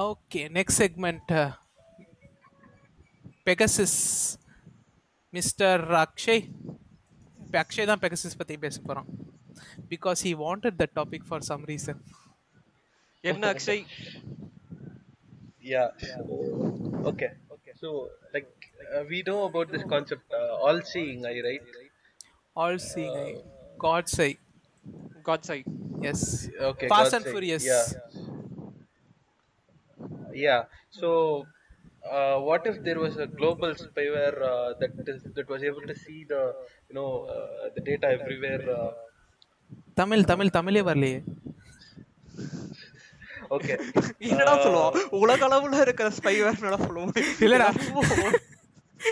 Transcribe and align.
Okay 0.00 0.42
next 0.56 0.80
segment 0.82 1.30
Pegasus 3.46 3.98
mister 5.32 5.82
Akshay 6.02 6.42
இப்போ 7.38 7.58
அக்ஷய் 7.62 7.88
தான் 7.90 8.02
Pegasus 8.04 8.38
பற்றி 8.40 8.56
பேச 8.64 8.76
போகிறோம் 8.80 9.08
because 9.92 10.20
he 10.26 10.32
wanted 10.44 10.78
the 10.82 10.86
topic 10.98 11.26
for 11.30 11.46
some 11.50 11.64
reason 11.72 12.02
என்ன 13.24 13.44
Akshay 13.54 13.84
Yeah. 15.64 15.88
Okay. 17.04 17.28
Okay. 17.54 17.72
So, 17.82 17.88
like, 18.34 18.48
uh, 18.86 19.02
we 19.10 19.18
know 19.22 19.36
about 19.44 19.68
this 19.70 19.84
concept, 19.86 20.24
uh, 20.32 20.66
all-seeing 20.66 21.20
eye, 21.24 21.40
right? 21.46 21.66
All 22.56 22.80
seeing 22.86 23.12
eye 23.20 23.28
God's 23.78 24.18
eye 24.20 24.28
God's 25.22 25.46
eye 25.50 25.58
yes 26.10 26.24
Okay. 26.70 26.88
Fast 26.88 27.04
God's 27.04 27.14
and 27.18 27.26
eye. 27.26 27.32
Furious 27.32 27.68
Yeah. 27.68 27.84
Yeah. 30.45 30.63
So, 30.89 31.09
uh, 32.11 32.37
what 32.39 32.65
if 32.67 32.83
there 32.83 32.99
was 32.99 33.17
a 33.17 33.27
global 33.39 33.73
spyware 33.75 34.37
uh, 34.51 34.69
that 34.81 34.93
is, 35.07 35.23
that 35.35 35.49
was 35.49 35.63
able 35.63 35.85
to 35.91 35.95
see 35.95 36.19
the, 36.23 36.53
you 36.89 36.95
know, 36.95 37.09
uh, 37.25 37.69
the 37.75 37.81
data 37.81 38.07
everywhere? 38.17 38.63
Uh, 38.77 38.93
Tamil 39.93 40.23
Tamil 40.23 40.55
தமிழே 40.57 40.81
வரலையே 40.87 41.19
okay. 43.55 43.77
என்னடா 44.31 44.53
சொல்லுவான் 44.65 44.97
உலக 45.19 45.41
அளவுல 45.47 45.79
இருக்கிற 45.85 46.09
spyware 46.17 46.59
என்னடா 46.59 46.79
சொல்லுவோம் 46.85 47.13
இல்லடா 47.45 47.69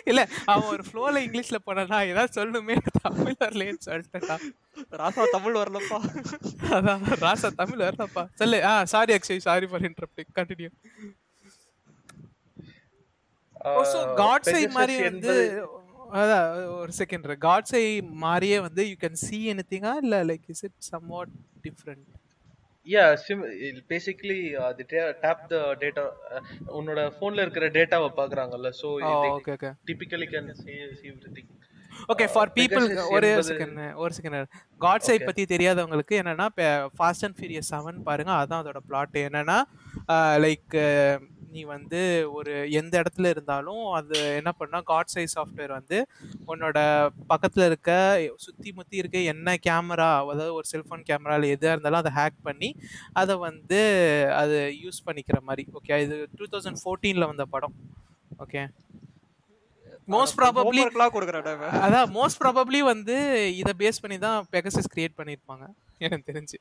இல்ல 0.04 0.20
அவன் 0.44 0.68
ஒரு 0.68 0.84
ஃப்ளோல 0.88 1.22
இங்கிலீஷ்ல 1.26 1.58
போனா 1.64 2.00
ஏதாவது 2.02 2.32
சொல்லுமே 2.38 2.76
தமிழ் 3.02 3.36
வரலையேன்னு 3.40 3.86
சொல்லிட்டா 3.86 4.36
ராசா 4.92 5.22
தமிழ் 5.30 5.56
வரலப்பா. 5.56 5.98
அதான் 6.70 7.02
ராசா 7.22 7.48
தமிழ் 7.54 7.80
வரலப்பா. 7.80 8.22
சொல்லு 8.34 8.64
ஆ 8.64 8.84
sorry 8.84 9.12
Akshay 9.12 9.46
sorry 9.48 9.66
for 9.66 9.86
interrupting 9.88 10.30
continue 10.38 10.70
God's 14.16 14.56
மாதிரி 14.70 14.94
வந்து 15.02 15.34
அதான் 16.20 16.46
ஒரு 16.76 16.92
செகண்ட் 16.98 17.36
காட்ஸ் 17.38 17.76
மாதிரியே 18.22 18.58
வந்து 18.60 18.82
யூ 18.88 18.96
கேன் 19.00 19.20
see 19.24 19.42
anything-ஆ? 19.54 19.92
இல்ல 20.02 20.24
like 20.24 20.46
is 20.46 20.64
it 20.64 20.78
somewhat 21.06 21.34
different 21.64 22.06
Yeah, 22.86 23.14
sim 23.16 23.40
it 23.44 23.86
basically 23.88 24.56
uh, 24.56 24.72
they 24.72 24.84
ta- 24.84 25.12
tap 25.22 25.40
the 25.48 25.62
data 25.82 26.04
uh, 26.28 26.40
உன்னோட 26.78 27.00
போன்ல 27.18 27.42
இருக்கிற 27.44 27.66
டேட்டாவை 27.76 28.08
பாக்குறாங்கல்ல 28.18 28.70
so 28.78 28.88
okay 29.30 29.52
okay 29.54 29.70
typically 29.90 30.26
can 30.26 30.46
see, 30.60 30.76
see 31.00 31.10
everything. 31.12 31.48
Okay 32.12 32.26
for 32.32 32.50
people 32.56 32.84
ஒரு 33.16 33.28
second 33.48 33.78
ஒரு 34.02 34.12
second 34.18 34.36
God's 34.80 35.06
சைட் 35.08 35.26
பத்தி 35.28 35.42
தெரியாதவங்களுக்கு 35.52 36.14
என்னன்னா 36.20 36.46
ஃபாஸ்ட் 36.96 37.24
அண்ட் 37.26 37.36
ஃபியூரியஸ் 37.38 37.70
செவன் 37.74 37.98
பாருங்க 38.08 38.32
அதான் 38.40 38.62
அதோட 38.62 38.80
பிளாட் 38.88 39.18
என்னன்னா 39.24 39.58
லைக் 40.46 40.76
நீ 41.54 41.62
வந்து 41.74 42.00
ஒரு 42.38 42.52
எந்த 42.80 42.94
இடத்துல 43.02 43.30
இருந்தாலும் 43.34 43.84
அது 43.98 44.16
என்ன 44.40 44.50
பண்ணா 44.60 44.78
காட் 44.90 45.12
சைஸ் 45.14 45.34
சாஃப்ட்வேர் 45.36 45.72
வந்து 45.78 45.98
உன்னோட 46.52 46.78
பக்கத்துல 47.32 47.66
இருக்க 47.70 47.90
சுத்தி 48.46 48.72
முத்தி 48.78 48.96
இருக்க 49.02 49.18
என்ன 49.32 49.56
கேமரா 49.66 50.10
அதாவது 50.32 50.54
ஒரு 50.58 50.68
செல்போன் 50.72 51.06
கேமரா 51.10 51.36
இல்லை 51.38 51.50
எதாக 51.56 51.74
இருந்தாலும் 51.74 52.02
அதை 52.02 52.12
ஹேக் 52.18 52.38
பண்ணி 52.48 52.70
அதை 53.22 53.36
வந்து 53.48 53.80
அது 54.42 54.58
யூஸ் 54.84 55.04
பண்ணிக்கிற 55.08 55.40
மாதிரி. 55.48 55.64
ஓகே 55.78 56.00
இது 56.06 56.16
டூ 56.38 56.46
தௌசண்ட் 56.54 56.80
ஃபோர்டீனில் 56.82 57.30
வந்த 57.30 57.46
படம். 57.54 57.76
Okay 58.44 58.62
most 60.14 60.36
probably. 60.38 60.82
அதான் 61.86 62.08
மோஸ்ட் 62.18 62.40
ப்ராபப்ளி 62.42 62.80
வந்து 62.92 63.16
இத 63.60 63.70
பேஸ் 63.82 64.02
பண்ணி 64.04 64.18
தான் 64.26 64.46
பெகசஸ் 64.54 64.92
கிரியேட் 64.94 65.18
பண்ணிருப்பாங்க 65.18 65.64
எனக்கு 66.06 66.28
தெரிஞ்சு. 66.30 66.58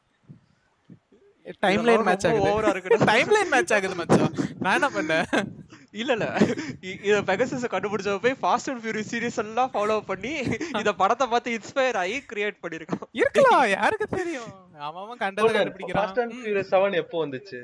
டைம் 1.65 1.83
லைன் 1.89 2.05
மேட்ச் 2.07 2.25
ஆகுது. 2.29 2.49
இருக்குடா. 2.73 2.97
டைம் 3.11 3.31
லைன் 3.35 3.51
மேட்ச் 3.53 3.73
ஆகுது 3.77 3.95
மச்சான். 4.01 4.35
நான் 4.63 4.77
என்ன 4.77 4.89
பண்ணேன்? 4.97 5.27
இல்ல 6.01 6.11
இல்ல 6.15 6.25
இத 7.07 7.15
பெகசஸ் 7.29 7.63
கண்டுபிடிச்ச 7.73 8.15
போய் 8.25 8.35
ஃபாஸ்ட் 8.41 8.69
அண்ட் 8.71 8.81
ஃபியூரியஸ் 8.83 9.09
சீரிஸ் 9.11 9.39
எல்லாம் 9.43 9.71
ஃபாலோ 9.75 9.95
பண்ணி 10.09 10.33
இத 10.81 10.91
படத்தை 11.01 11.25
பார்த்து 11.31 11.55
இன்ஸ்பயர் 11.57 11.99
ஆகி 12.01 12.17
கிரியேட் 12.31 12.59
பண்ணிருக்கான் 12.63 13.05
இருக்கலாம் 13.21 13.63
யாருக்கு 13.75 14.07
தெரியும்? 14.17 14.51
அவன் 14.89 15.21
கண்டதை 15.23 15.49
கண்டுபிடிக்கிறான். 15.57 16.01
ஃபாஸ்ட் 16.01 16.21
அண்ட் 16.23 16.35
ஃபியூரியஸ் 16.41 16.73
7 16.79 16.99
எப்போ 17.03 17.17
வந்துச்சு? 17.25 17.59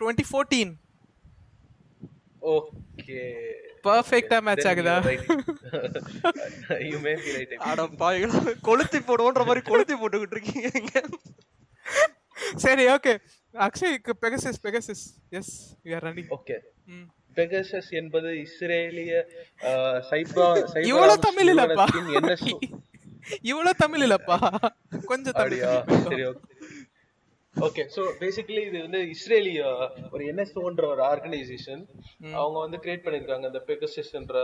Twenty 0.00 0.26
fourteen 0.30 0.72
okay. 2.56 3.20
பர்ஃபெக்டா 3.88 4.38
மேட்ச் 4.46 4.68
ஆகுதா? 4.70 4.96
யூ 6.90 6.98
மே 7.06 7.12
பி 7.24 7.30
ரைட் 7.36 7.54
அட 7.70 7.84
பாவிகளா 8.02 8.54
கொளுத்தி 8.68 9.00
போடுவோன்ற 9.10 9.44
மாதிரி 9.50 9.62
கொளுத்தி 9.70 9.94
போட்டுக்கிட்டு 10.00 10.36
இருக்கீங்க. 10.38 11.02
சரி 12.58 12.84
okay 12.90 13.12
Akshay 13.54 13.96
Pegasus 14.22 14.60
Pegasus 14.64 15.04
yes 15.32 15.52
we 15.84 15.92
are 15.94 16.04
running 16.06 16.30
okay 16.30 16.56
Pegasus 17.36 17.90
என்பது 17.92 18.30
இஸ்ரேலிய 18.44 19.12
சைபர் 20.08 20.62
இவ்வளவு 20.90 21.18
தமிழ் 21.26 21.50
இல்லப்பா 21.52 21.86
இவ்வளவு 23.50 23.74
தமிழ் 23.76 24.02
இல்லப்பா 24.04 24.36
கொஞ்சம் 25.06 25.34
தமிழ். 25.34 25.58
சரி 26.04 26.22
ஓகே 26.24 26.46
ஓகே 27.54 27.82
சோ 27.94 28.02
பேசிக்கலி 28.20 28.62
இது 28.66 28.78
வந்து 28.80 29.00
இஸ்ரேலி 29.12 29.52
ஒரு 30.10 30.22
என்எஸ்ஓன்ற 30.30 30.84
ஒரு 30.86 31.02
ஆர்கனைசேஷன் 31.08 31.82
அவங்க 32.34 32.56
வந்து 32.58 32.78
கிரியேட் 32.82 33.04
பண்ணிருக்காங்க 33.06 33.46
இந்த 33.50 33.62
பெகசஸ்ன்ற 33.68 34.38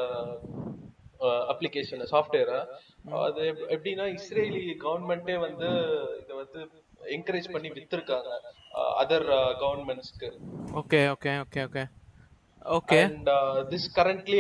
அப்ளிகேஷன் 1.52 2.02
சாஃப்ட்வேரை 2.10 2.58
அது 3.20 3.40
எப்- 3.46 3.68
எப்படின்னா 3.74 4.06
இஸ்ரேலி 4.16 4.62
கவர்மெண்ட்டே 4.82 5.36
வந்து 5.38 5.68
இதை 6.22 6.34
வந்து 6.36 6.60
என்கரேஜ் 7.16 7.52
பண்ணி 7.54 7.70
வித்திருக்காங்க. 7.76 8.32
Other 9.02 9.28
கவர்மெண்ட்ஸ்க்கு 9.62 10.28
okay 10.80 11.00
okay 11.14 11.34
okay 11.44 11.62
okay 11.68 11.84
okay 12.76 12.98
and 13.06 13.28
this 13.72 13.86
currently 13.96 14.38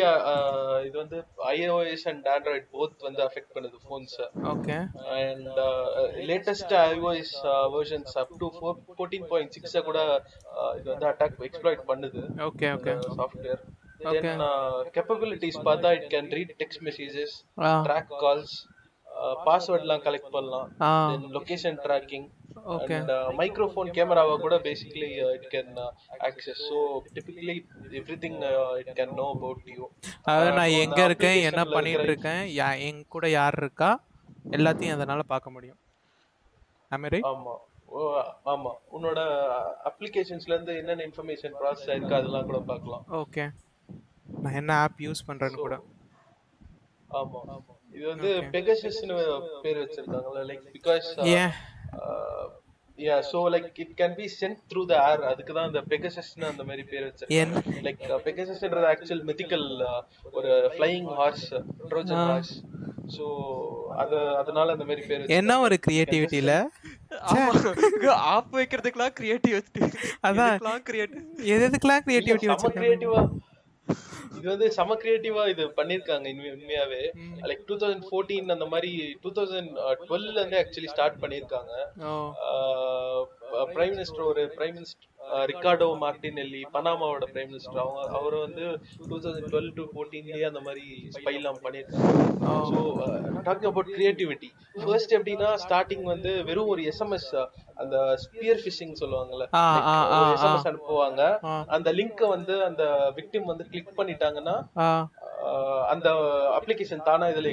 இது 0.86 0.96
வந்து 1.02 1.18
iOS 1.56 2.02
அண்ட் 2.10 2.24
ஆண்ட்ராய்ட் 2.32 2.66
போத் 2.74 3.04
வந்து 3.06 3.20
அஃபெக்ட் 3.26 3.52
பண்ணுது 3.56 3.76
phones 3.84 4.16
okay 4.52 4.76
and 5.18 5.58
latest 6.30 6.74
iOS 6.80 7.30
versions 7.74 8.14
up 8.22 8.34
to 8.42 8.48
four 8.56 8.80
fourteen 8.96 9.28
point 9.32 9.54
சிக்ஸை 9.56 9.82
கூட 9.88 9.98
uh, 10.58 10.70
இது 10.78 10.88
வந்து 10.92 11.08
அட்டாக் 11.12 11.42
எக்ஸ்ப்ளாய்ட் 11.48 11.84
பண்ணுது. 11.92 12.22
Okay 12.48 12.68
okay 12.78 12.94
software. 13.20 13.62
Then 14.14 14.42
capabilities 14.96 15.60
பார்த்தா 15.68 15.92
it 15.98 16.08
can 16.14 16.32
read 16.38 16.56
text 16.62 16.84
messages 16.88 17.36
track 17.88 18.12
calls 18.24 18.56
பாஸ்வேர்ட்லாம் 19.46 20.02
collect 20.06 20.32
பண்ணலாம். 20.34 20.66
Then 21.12 21.28
location 21.38 21.78
tracking. 21.86 22.26
And 22.68 23.12
microphone 23.38 23.90
கேமராவை 23.96 24.34
கூட 24.38 24.56
basically 24.64 25.08
it 25.36 25.46
can 25.52 25.72
access 26.28 26.62
so 26.68 26.78
typically 27.16 27.56
everything 28.24 28.38
it 28.80 28.92
can 28.98 29.14
know 29.20 29.26
about 29.34 29.70
you 29.74 29.84
அதாவது 30.24 30.52
நான் 30.58 30.76
எங்க 30.82 31.00
இருக்கேன் 31.04 31.38
என்ன 31.48 31.64
பண்ணிட்டு 31.68 32.08
இருக்கேன் 32.10 32.42
என் 32.86 33.02
கூட 33.08 33.28
யார் 33.32 33.58
இருக்கா 33.62 33.90
எல்லாத்தையும் 34.56 34.96
அதனால 34.96 35.20
பார்க்க 35.30 35.50
முடியும். 35.50 35.78
ஆமா. 37.30 37.54
ஓ, 37.88 37.98
ஆமா. 38.46 38.70
உன்னோட 38.96 39.20
அப்ளிகேஷன்ஸ்ல 39.90 40.54
இருந்து 40.54 40.72
என்னென்ன 40.80 41.04
இன்ஃபர்மேஷன் 41.06 41.54
ப்ராசஸ் 41.60 41.88
ஆயிருக்கு 41.90 42.18
அதெல்லாம் 42.18 42.48
கூட 42.50 42.58
பார்க்கலாம். 42.70 43.04
ஓகே 43.20 43.44
நான் 44.36 44.58
என்ன 44.60 44.72
ஆப் 44.82 45.00
யூஸ் 45.04 45.26
பண்றேன்னு 45.28 45.58
கூட. 45.58 45.76
ஆமா. 47.18 47.40
இது 47.92 48.04
வந்து 48.12 48.30
பெகசஸ்னு 48.54 49.16
பேர் 49.64 49.80
வச்சிருக்காங்கல்ல 49.82 50.42
லைக் 50.48 50.64
பிகாஸ் 50.74 51.06
ஏன் 51.34 51.52
ya 52.98 53.16
so 53.26 53.40
like 53.52 53.78
it 53.82 53.94
can 53.98 54.14
be 54.18 54.26
sent 54.34 54.60
through 54.70 54.82
the 54.86 54.96
air 55.04 55.22
அதுக்கு 55.30 55.52
தான் 55.52 55.68
அந்த 55.68 55.80
பெகசஸ்னு 55.90 56.46
அந்த 56.46 56.64
மாதிரி 56.64 56.84
பேர் 56.90 57.06
வச்சிருக்காங்க 57.08 57.82
லைக் 57.86 58.02
பெகசஸ்ன்றது 58.26 58.88
ஆக்சுவல் 58.92 59.24
மித்திக்கல் 59.28 59.66
ஒரு 60.32 60.52
flying 60.74 61.10
horse 61.18 61.46
Trojan 61.90 62.22
horse 62.24 62.54
so 63.16 63.24
அது 63.96 64.16
அதனால 64.38 64.72
அந்த 64.72 64.84
மாதிரி 64.84 65.02
பேர் 65.08 65.34
என்ன 65.36 65.58
ஒரு 65.66 65.76
கிரியேட்டிவிட்டியில 65.84 66.54
ஆப் 68.30 68.54
வைக்கிறதுக்குலாம் 68.56 69.14
கிரியேட்டிவிட்டி 69.18 69.80
அதான். 70.24 70.56
கிரியேட்டிவ் 70.88 71.22
எது 71.48 71.66
எதுக்கெல்லாம் 71.66 72.04
கிரியேட்டிவிட்டி 72.06 72.46
செம 72.46 72.54
வச்சிருக்காங்க? 72.54 72.80
கிரியேட்டிவா 72.80 73.22
இது 74.36 74.48
வந்து 74.48 74.72
செம 74.72 74.94
கிரியேட்டிவா 74.94 75.48
இது 75.48 75.64
பண்ணிருக்காங்க 75.76 76.26
உண்மை- 76.32 76.52
உண்மையாவே. 76.52 77.02
லைக் 77.42 77.64
டூ 77.66 77.76
தௌசண்ட் 77.76 78.06
ஃபோர்டீன் 78.06 78.50
அந்த 78.50 78.66
மாதிரி 78.66 78.90
டூ 79.20 79.32
தௌசண்ட் 79.32 79.70
டுவெல்ல 80.02 80.32
இருந்து 80.32 80.58
ஆக்சுவலி 80.58 80.86
ஸ்டார்ட் 80.86 81.22
பண்ணிருக்காங்க. 81.22 81.72
பிரைம் 83.74 83.94
மினிஸ்டர் 83.94 84.24
ஒரு 84.24 84.52
பிரைம் 84.56 84.76
மினிஸ்டர் 84.76 85.12
ரிகார்டோ 85.52 85.88
மார்டினெல்லி 86.04 86.62
பனாமாவோட 86.74 87.24
பிரைம் 87.32 87.50
மினிஸ்டர் 87.52 87.82
அவங்க 87.84 88.00
அவர் 88.18 88.36
வந்து 88.44 88.64
டூ 89.08 89.16
தௌசண்ட் 89.24 89.48
டுவெல் 89.52 89.70
டு 89.78 89.84
ஃபோர்டீன்லயே 89.92 90.44
அந்த 90.50 90.60
மாதிரி 90.66 90.84
ஸ்பைலாம் 91.16 91.60
பண்ணியிருக்காங்க 91.64 92.12
so 92.70 92.78
talking 93.48 93.70
about 93.72 93.92
creativity 93.96 94.50
first 94.84 95.14
எப்படின்னா 95.18 95.50
ஸ்டார்டிங் 95.64 96.04
வந்து 96.12 96.32
வெறும் 96.48 96.72
ஒரு 96.74 96.82
எஸ்எம்எஸ் 96.92 97.30
அந்த 97.82 97.96
ஸ்பியர் 98.24 98.60
ஃபிஷிங் 98.62 98.94
சொல்லுவாங்கல்ல. 99.02 99.46
எஸ்எம்எஸ் 100.34 100.68
அனுப்புவாங்க. 100.70 101.22
அந்த 101.76 101.88
லிங்க் 101.98 102.24
வந்து 102.36 102.54
அந்த 102.68 102.84
விக்டிம் 103.18 103.50
வந்து 103.52 103.64
கிளிக் 103.72 103.92
பண்ணிட்டாங்கன்னா 104.00 104.56
அந்த 105.94 106.08
அப்ளிகேஷன் 106.58 107.06
தானா 107.08 107.26
இதுல 107.32 107.50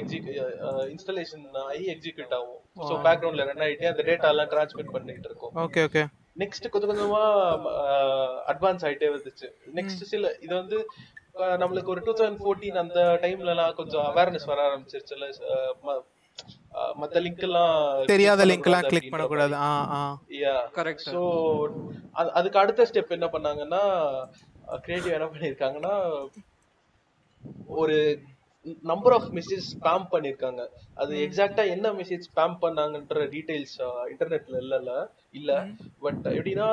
இன்ஸ்டாலேஷன் 0.94 1.44
ஆகி 1.68 1.84
எக்ஸிக்யூட் 1.94 2.34
ஆகும். 2.38 2.60
ஸோ 2.88 2.94
பேக்ரவுண்ட்ல 3.06 3.46
ரன் 3.50 3.64
ஆயிட்டு 3.66 3.90
அந்த 3.92 4.04
டேட்டா 4.10 4.30
எல்லாம் 4.34 4.50
டிரான்ஸ்மிட் 4.52 4.94
பண்ணிட்டு 4.96 5.30
இருக்கும். 5.30 5.54
ஓகே 5.66 5.82
ஓகே 5.88 6.04
நெக்ஸ்ட் 6.36 6.70
கொஞ்சம் 6.72 6.90
கொஞ்சமா 6.92 7.22
அட்வான்ஸ் 8.52 8.84
ஆயிட்டே 8.86 9.10
வந்துச்சு. 9.12 9.48
நெக்ஸ்ட் 9.78 10.02
சில 10.12 10.30
இது 10.40 10.52
வந்து 10.54 10.78
நம்மளுக்கு 11.62 11.92
ஒரு 11.94 12.00
டூ 12.00 12.12
தௌசண்ட் 12.12 12.40
ஃபோர்டீன் 12.40 12.80
அந்த 12.82 13.00
டைம்ல 13.24 13.52
எல்லாம் 13.54 13.74
கொஞ்சம் 13.74 14.04
அவேர்னஸ் 14.10 14.50
வர 14.50 14.60
ஆரம்பிச்சிருச்சுல 14.68 15.28
மத்த 17.00 17.20
லிங்க் 17.24 17.44
எல்லாம் 17.48 17.74
தெரியாத 18.12 18.44
லிங்க் 18.44 18.68
எல்லாம் 18.68 18.86
கிளிக் 18.88 19.10
பண்ணக்கூடாது. 19.10 19.54
ஆ 19.64 19.68
ஆ. 19.96 20.00
யா 20.38 20.54
கரெக்ட் 20.78 21.04
ஸோ 21.08 21.20
அதுக்கு 22.34 22.58
அடுத்த 22.58 22.86
ஸ்டெப் 22.90 23.14
என்ன 23.16 23.26
பண்ணாங்கன்னா 23.34 23.82
கிரியேட்டிவ் 24.84 25.16
என்ன 25.18 25.28
பண்ணிருக்காங்கன்னா 25.32 25.94
ஒரு 27.74 27.96
நம்பர் 28.90 29.14
ஆஃப் 29.16 29.28
மெசேஜ் 29.38 29.64
ஸ்பாம் 29.72 30.06
பண்ணிருக்காங்க. 30.12 30.60
அது 30.94 31.12
எக்ஸாக்ட்டா 31.24 31.64
என்ன 31.68 31.86
மெசேஜ் 31.92 32.28
ஸ்பாம் 32.28 32.56
பண்ணாங்கன்ற 32.62 33.24
டீடைல்ஸ் 33.34 33.76
இன்டர்நெட்ல 34.12 34.62
இல்லல 34.64 34.92
இல்ல. 35.34 35.52
பட் 36.00 36.26
எப்படின்னா 36.38 36.68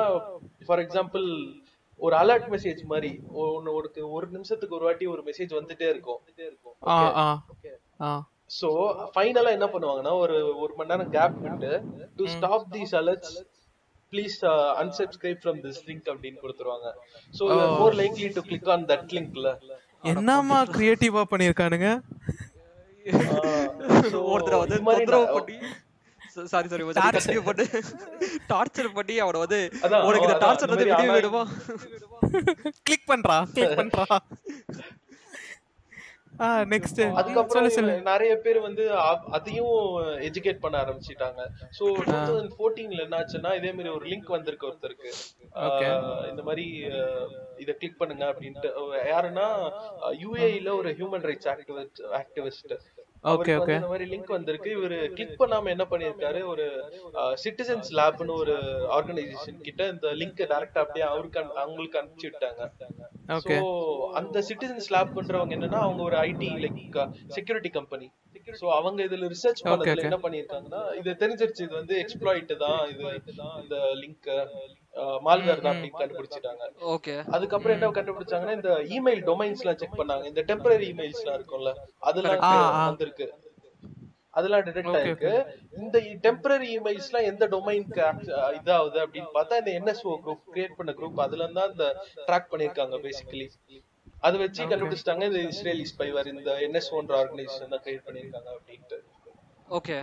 ஃபார் 0.66 0.78
எக்ஸாம்பிள் 0.78 1.26
ஒரு 1.96 2.16
அலர்ட் 2.16 2.48
மெசேஜ் 2.54 2.82
மாதிரி 2.84 3.10
ஒன்னு 3.32 3.72
ஒரு 3.72 3.88
ஒரு 4.10 4.26
நிமிஷத்துக்கு 4.26 4.76
ஒரு 4.76 4.84
வாட்டி 4.84 5.06
ஒரு 5.06 5.22
மெசேஜ் 5.22 5.52
வந்துட்டே 5.58 5.88
இருக்கும். 5.88 6.20
சோ 8.60 8.68
ஃபைனலா 9.14 9.50
என்ன 9.56 9.66
பண்ணுவாங்கன்னா 9.66 10.12
ஒரு 10.24 10.58
ஒரு 10.58 10.72
மணி 10.74 10.90
நேரம் 10.90 11.10
கேப் 11.10 11.36
விட்டு 11.40 11.70
to 12.16 12.26
stop 12.26 12.66
these 12.72 12.94
alerts 13.00 13.36
please 14.12 14.38
unsubscribe 14.82 15.38
from 15.44 15.56
this 15.64 15.78
link 15.88 16.02
அப்படின்னு 16.12 16.38
கொடுத்துருவாங்க. 16.42 16.88
So 17.38 17.44
more 17.78 17.94
likely 17.94 18.28
to 18.34 18.40
click 18.40 18.68
on 18.68 18.84
that 18.84 19.14
லிங்க்ல 19.16 19.50
என்னம்மா 20.02 20.58
கிரியேட்டிவா 20.62 21.22
பண்ணிருக்கானுங்க? 21.30 21.88
ஒருத்தர 24.32 24.58
வந்து 24.58 24.76
சாரி 26.34 26.48
சாரி 26.62 26.84
கண்டினியூ 26.98 27.42
பண்ணி. 27.48 27.66
டார்ச்சர் 28.52 28.90
பண்ணி 28.98 29.16
அவன 29.24 29.42
வந்து 29.44 29.60
அதான், 29.86 30.04
உனக்கு 30.08 30.28
இந்த 30.28 30.38
டார்ச்சர் 30.44 30.72
வந்து 30.74 30.88
விடிய 30.90 31.10
வேணுமா 31.16 31.44
கிளிக் 32.88 33.08
பண்றா 33.12 33.38
கிளிக் 33.56 33.78
பண்றா. 33.82 34.06
ஆ 36.44 36.46
நெக்ஸ்ட் 36.70 37.00
அதுக்கப்புறம் 37.20 37.66
நிறைய 38.08 38.32
பேர் 38.44 38.58
வந்து 38.66 38.84
அதையும் 39.36 39.74
எஜுகேட் 40.28 40.62
பண்ண 40.62 40.76
ஆரம்பிச்சிட்டாங்க. 40.82 41.40
சோ 41.78 41.84
டூ 42.06 42.14
தௌசண்ட் 42.28 42.54
ஃபோர்டீன்ல 42.56 43.04
என்னாச்சுன்னா 43.06 43.50
இதே 43.58 43.70
மாதிரி 43.76 43.90
ஒரு 43.96 44.06
லிங்க் 44.12 44.32
வந்திருக்கு 44.36 44.68
ஒருத்தருக்கு. 44.70 45.10
இந்த 46.30 46.42
மாதிரி 46.48 46.64
இத 47.64 47.70
கிளிக் 47.80 48.00
பண்ணுங்க 48.00 48.24
அப்படின்ட்டு. 48.32 48.70
யாருன்னா 49.12 49.46
யூஏஇல 50.22 50.72
ஒரு 50.80 50.92
human 51.00 51.26
rights 51.30 51.50
activist 51.54 52.02
activist 52.22 52.74
Okay, 53.24 53.54
okay. 53.56 53.74
இந்த 53.78 53.88
மாதிரி 53.90 54.06
லிங்க் 54.12 54.30
வந்திருக்கு 54.34 54.70
இவரு 54.76 54.96
கிளிக் 55.16 55.36
பண்ணாம 55.40 55.68
என்ன 55.74 55.84
பண்ணிருக்காரு 55.90 56.40
ஒரு 56.52 56.64
சிட்டிசன்ஸ் 57.44 57.90
லேப்னு 57.98 58.34
ஒரு 58.42 58.54
ஆர்கனைசேஷன் 58.96 59.60
கிட்ட 59.66 59.82
இந்த 59.88 60.08
லிங்க் 60.20 60.42
டைரக்டா 60.52 60.80
அப்படியே 60.84 61.04
அவருக்கு 61.10 61.40
அவங்களுக்கு 61.64 62.00
அனுப்பிச்சு 62.00 62.28
விட்டாங்க. 62.30 62.62
சோ 63.46 63.56
அந்த 64.20 64.42
சிட்டிசன்ஸ் 64.48 64.90
லேப் 64.94 65.14
பண்றவங்க 65.18 65.56
என்னன்னா 65.58 65.82
அவங்க 65.86 66.02
ஒரு 66.02 66.18
IT 66.30 66.50
like 66.64 66.98
security 67.36 67.72
company 67.78 68.08
so 68.60 68.66
அவங்க 68.78 69.00
இதுல 69.08 69.28
ரிசர்ச் 69.34 69.62
பண்ணதுல. 69.66 70.04
என்ன 70.08 70.18
பண்ணிருக்காங்கன்னா 70.24 70.82
இது 71.00 71.16
தெரிஞ்சிருச்சு 71.22 71.64
இது 71.66 71.74
வந்து 71.80 71.94
எக்ஸ்ப்ளாய்ட் 72.02 72.52
தான் 72.64 72.80
இது 72.92 73.04
இந்த 73.62 73.76
லிங்க் 74.02 74.28
மால்வேர் 75.26 75.62
தான் 75.66 75.74
அப்படின்னு 75.74 76.00
கண்டுபிடிச்சிட்டாங்க. 76.02 76.64
ஓகே 76.94 77.14
அதுக்கப்புறம் 77.36 77.76
என்ன 77.76 77.92
கண்டுபிடிச்சாங்கன்னா 77.98 78.56
இந்த 78.58 78.72
இமெயில் 78.96 79.22
டொமைன்ஸ் 79.30 79.62
எல்லாம் 79.64 79.78
செக் 79.82 80.00
பண்ணாங்க. 80.00 80.26
இந்த 80.32 80.42
டெம்பரரி 80.50 80.88
இமெயில்ஸ் 80.94 81.22
எல்லாம் 81.22 81.38
இருக்கும்ல 81.40 81.72
அதெல்லாம். 82.10 82.42
வந்திருக்கு. 82.90 83.28
அதெல்லாம் 84.38 84.62
டிடெக்ட் 84.66 84.94
ஆயிருக்கு. 84.98 85.32
இந்த 85.80 85.96
டெம்பரரி 86.26 86.68
இமெயில்ஸ் 86.76 87.08
எல்லாம் 87.10 87.26
எந்த 87.30 87.44
டொமைனுக்கு 87.54 88.02
இதாகுது 88.58 88.98
அப்படின்னு 89.04 89.30
பார்த்தா 89.38 89.58
இந்த 89.62 89.72
என்எஸ்ஓ 89.78 90.14
குரூப் 90.26 90.44
கிரியேட் 90.54 90.78
பண்ண 90.78 90.92
குரூப் 91.00 91.24
அதுல 91.26 91.46
இருந்தா 91.46 91.64
இந்த 91.72 91.88
ட்ராக் 92.28 92.50
பண்ணிருக்காங்க 92.52 92.98
பேசிக்கலி 93.06 93.46
அதை 94.26 94.36
வச்சு 94.44 94.70
கண்டுபிடிச்சிட்டாங்க. 94.72 95.24
இந்த 95.30 95.40
இஸ்ரேலி 95.52 95.86
ஸ்பைவர் 95.94 96.30
இந்த 96.34 96.50
என்எஸ்ஓன்ற 96.66 97.16
ஆர்கனைசேஷன் 97.22 97.74
தான் 97.74 97.84
கிரியேட் 97.86 98.06
பண்ணிருக்காங்க 98.08 98.50
அப்படின்ட்டு. 98.56 98.98
ஓகே 99.78 99.94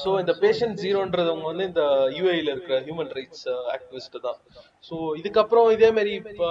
சோ 0.00 0.08
இந்த 0.22 0.32
பேஷண்ட் 0.42 0.76
ஜீரோன்றவங்க 0.82 1.44
வந்து 1.50 1.64
இந்த 1.70 1.84
யூஏல 2.16 2.52
இருக்கிற 2.54 2.76
ஹியூமன் 2.86 3.10
ரைட்ஸ் 3.18 3.46
ஆக்டிவிஸ்ட் 3.74 4.16
தான். 4.26 4.38
சோ 4.88 4.94
இதுக்கப்புறம் 5.20 5.68
இதே 5.76 5.88
மாதிரி 5.96 6.12
இப்ப 6.20 6.50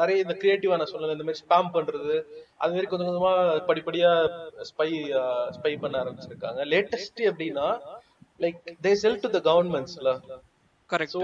நிறைய 0.00 0.24
இந்த 0.24 0.34
கிரியேட்டிவா 0.42 0.78
நான் 0.80 0.92
சொன்னேன் 0.92 1.14
இந்த 1.16 1.26
மாதிரி 1.28 1.42
ஸ்பாம் 1.44 1.70
பண்றது 1.76 2.14
அது 2.62 2.72
மாதிரி 2.74 2.90
கொஞ்சம் 2.92 3.10
கொஞ்சமா 3.10 3.32
படிப்படியா 3.70 4.10
ஸ்பை 4.70 4.90
ஸ்பை 5.58 5.72
பண்ண 5.84 5.96
ஆரம்பிச்சிருக்காங்க. 6.02 6.60
லேட்டஸ்ட் 6.72 7.22
எப்படின்னா 7.30 7.68
like 8.44 8.60
they 8.86 8.94
sell 9.04 9.22
to 9.24 9.30
the 9.36 9.42
கவர்மெண்ட்ஸ்ல 9.50 10.10
correct 10.92 11.14
So 11.16 11.22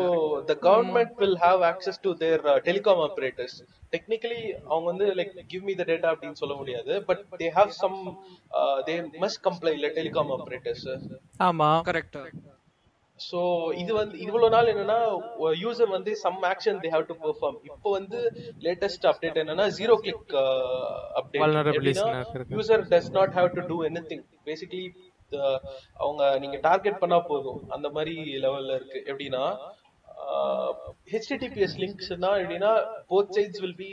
the 0.50 0.56
government 0.66 1.10
will 1.22 1.36
have 1.36 1.62
access 1.62 1.96
to 1.98 2.14
their 2.22 2.38
uh, 2.46 2.60
telecom 2.60 2.98
operators. 3.08 3.62
Technically, 3.90 4.42
அவங்க 4.68 4.86
வந்து 4.92 5.06
like 5.14 5.32
give 5.52 5.62
me 5.62 5.74
the 5.74 5.84
data 5.84 6.06
அப்படின்னு 6.12 6.40
சொல்ல 6.42 6.54
முடியாது 6.54 6.92
but 7.08 7.18
they 7.40 7.50
have 7.58 7.72
some 7.82 7.96
uh, 8.58 8.76
they 8.88 8.96
must 9.24 9.42
comply 9.42 9.72
இல்ல 9.78 9.88
telecom 9.88 10.30
operators. 10.36 10.82
ஆமா 11.40 11.70
correct 11.90 12.18
So 13.18 13.38
இது 13.72 13.92
வந்து 13.94 14.16
இவ்வளவு 14.18 14.50
நாள் 14.50 14.70
என்னன்னா 14.72 14.98
யூசர் 15.64 15.88
வந்து 15.88 16.12
some 16.24 16.38
action 16.44 16.74
they 16.82 16.90
have 16.96 17.06
to 17.10 17.14
perform. 17.14 17.54
இப்போ 17.70 17.90
வந்து 17.90 18.18
latest 18.68 19.04
update 19.12 19.36
என்னன்னா 19.42 19.66
zero 19.80 19.96
click 19.96 20.34
uh, 20.42 21.20
update. 21.20 21.42
Vulnerabilities 21.44 22.00
எப்படின்னா, 22.02 22.34
இருக்கு. 22.34 22.56
user 22.60 22.80
does 22.94 23.08
not 23.18 23.32
have 23.38 23.50
to 23.56 23.62
அவங்க 26.04 26.22
நீங்க 26.42 26.58
டார்கெட் 26.68 27.02
பண்ணா 27.02 27.18
போதும். 27.32 27.60
அந்த 27.76 27.88
மாதிரி 27.96 28.14
லெவல்ல 28.44 28.76
இருக்கு. 28.78 29.00
எப்படின்னா 29.10 29.44
ஹெச்டிடிபிஎஸ் 31.12 31.76
லிங்க்ஸ்னா 31.82 32.30
எப்படின்னா 32.42 32.70
போத் 33.10 33.32
சைட்ஸ் 33.36 33.60
வில் 33.64 33.78
பி 33.82 33.90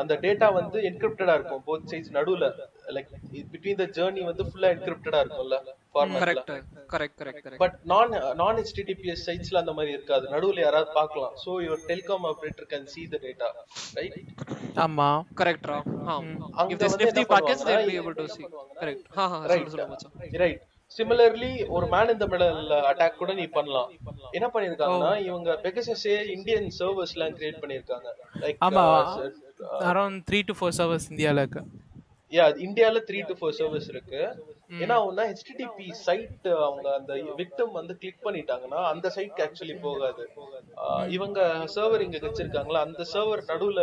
அந்த 0.00 0.14
டேட்டா 0.24 0.48
வந்து 0.58 0.78
என்கிரிப்டடா 0.88 1.34
இருக்கும். 1.38 1.62
போத் 1.68 1.88
சைட்ஸ் 1.90 2.12
நடுவுல 2.18 2.48
லைக் 2.96 3.10
பிட்வீன் 3.52 3.80
த 3.82 3.86
ஜேர்னி 3.98 4.24
வந்து 4.30 4.44
ஃபுல்லா 4.50 4.70
என்கிரிப்டடா 4.76 5.20
இருக்கும்ல. 5.24 5.58
கரெக்ட் 5.94 6.50
கரெக்ட் 6.92 7.18
கரெக்ட் 7.22 7.58
பட் 7.62 7.76
நான் 7.92 8.10
நான் 8.40 8.56
ஹெச்டிடிபிஎஸ் 8.60 9.22
சைட்ஸ்ல 9.28 9.60
அந்த 9.62 9.72
மாதிரி 9.76 9.90
இருக்காது. 9.96 10.24
நடுவுல 10.34 10.60
யாராவது 10.64 10.90
பார்க்கலாம். 10.98 11.34
So 11.44 11.50
your 11.66 11.82
telecom 11.90 12.24
operator 12.30 12.68
can 12.72 12.88
see 12.94 13.04
the 13.12 13.20
data 13.26 13.48
right 13.98 14.18
ஆமா. 14.86 15.08
கரெக்ட் 15.40 15.68
ரா 15.72 15.78
ஹா 16.08 16.16
அங்க 16.60 16.70
if 16.74 16.78
they 16.80 16.88
வந்து 16.92 16.96
sniff 16.96 17.14
the 17.18 17.24
என்ன 17.24 17.30
packets 17.34 17.62
they 17.68 17.76
will 17.78 17.90
be 17.92 17.98
பண்ணுவாங்கன்னா, 17.98 18.02
able 18.02 18.16
to 18.22 18.26
see. 18.36 18.46
correct. 18.82 19.04
ஹா 19.18 19.26
ஹா 19.34 19.40
ரைட் 19.52 20.42
ரைட் 20.44 20.60
சிமிலர்லி 20.96 21.50
ஒரு 21.76 21.86
மேன் 21.94 22.12
இந்த 22.14 22.26
மிடல் 22.32 22.60
அட்டாக் 22.90 23.18
கூட 23.22 23.32
நீ 23.40 23.44
பண்ணலாம். 23.56 23.88
என்ன 24.36 24.46
பண்ணிருக்காங்கன்னா 24.54 25.10
இவங்க 25.28 25.58
பெகசஸே 25.64 26.14
இந்தியன் 26.36 26.68
சர்வர்ஸ் 26.78 27.12
எல்லாம் 27.16 27.34
கிரியேட் 27.38 27.60
பண்ணிருக்காங்க 27.64 28.08
லைக் 28.44 28.62
ஆமா. 28.68 28.84
Around 29.90 30.22
three 30.30 30.40
to 30.50 30.56
four 30.60 30.78
hours 30.82 31.08
இந்தியால 31.12 31.44
இருக்கு. 31.44 31.62
யா 32.32 32.46
இந்தியால 32.66 33.02
த்ரீ 33.10 33.20
டு 33.30 33.36
ஃபோர் 33.40 33.58
சர்வர்ஸ் 33.60 33.90
இருக்கு. 33.94 34.22
ஏன்னா 34.70 34.96
ஒன்னா 35.08 35.24
ஹெச்டிடிபி 35.30 35.86
சைட் 36.06 36.48
அவங்க 36.66 36.88
அந்த 36.98 37.12
விக்டம் 37.40 37.72
வந்து 37.78 37.94
கிளிக் 38.00 38.24
பண்ணிட்டாங்கன்னா 38.26 38.80
அந்த 38.92 39.12
சைட்க்கு 39.16 39.44
ஆக்சுவலி 39.46 39.76
போகாது. 39.86 40.24
இவங்க 41.16 41.40
சர்வர் 41.74 42.04
இங்க 42.06 42.18
வச்சிருக்காங்களா 42.26 42.82
அந்த 42.88 43.06
சர்வர் 43.12 43.42
நடுவுல 43.50 43.82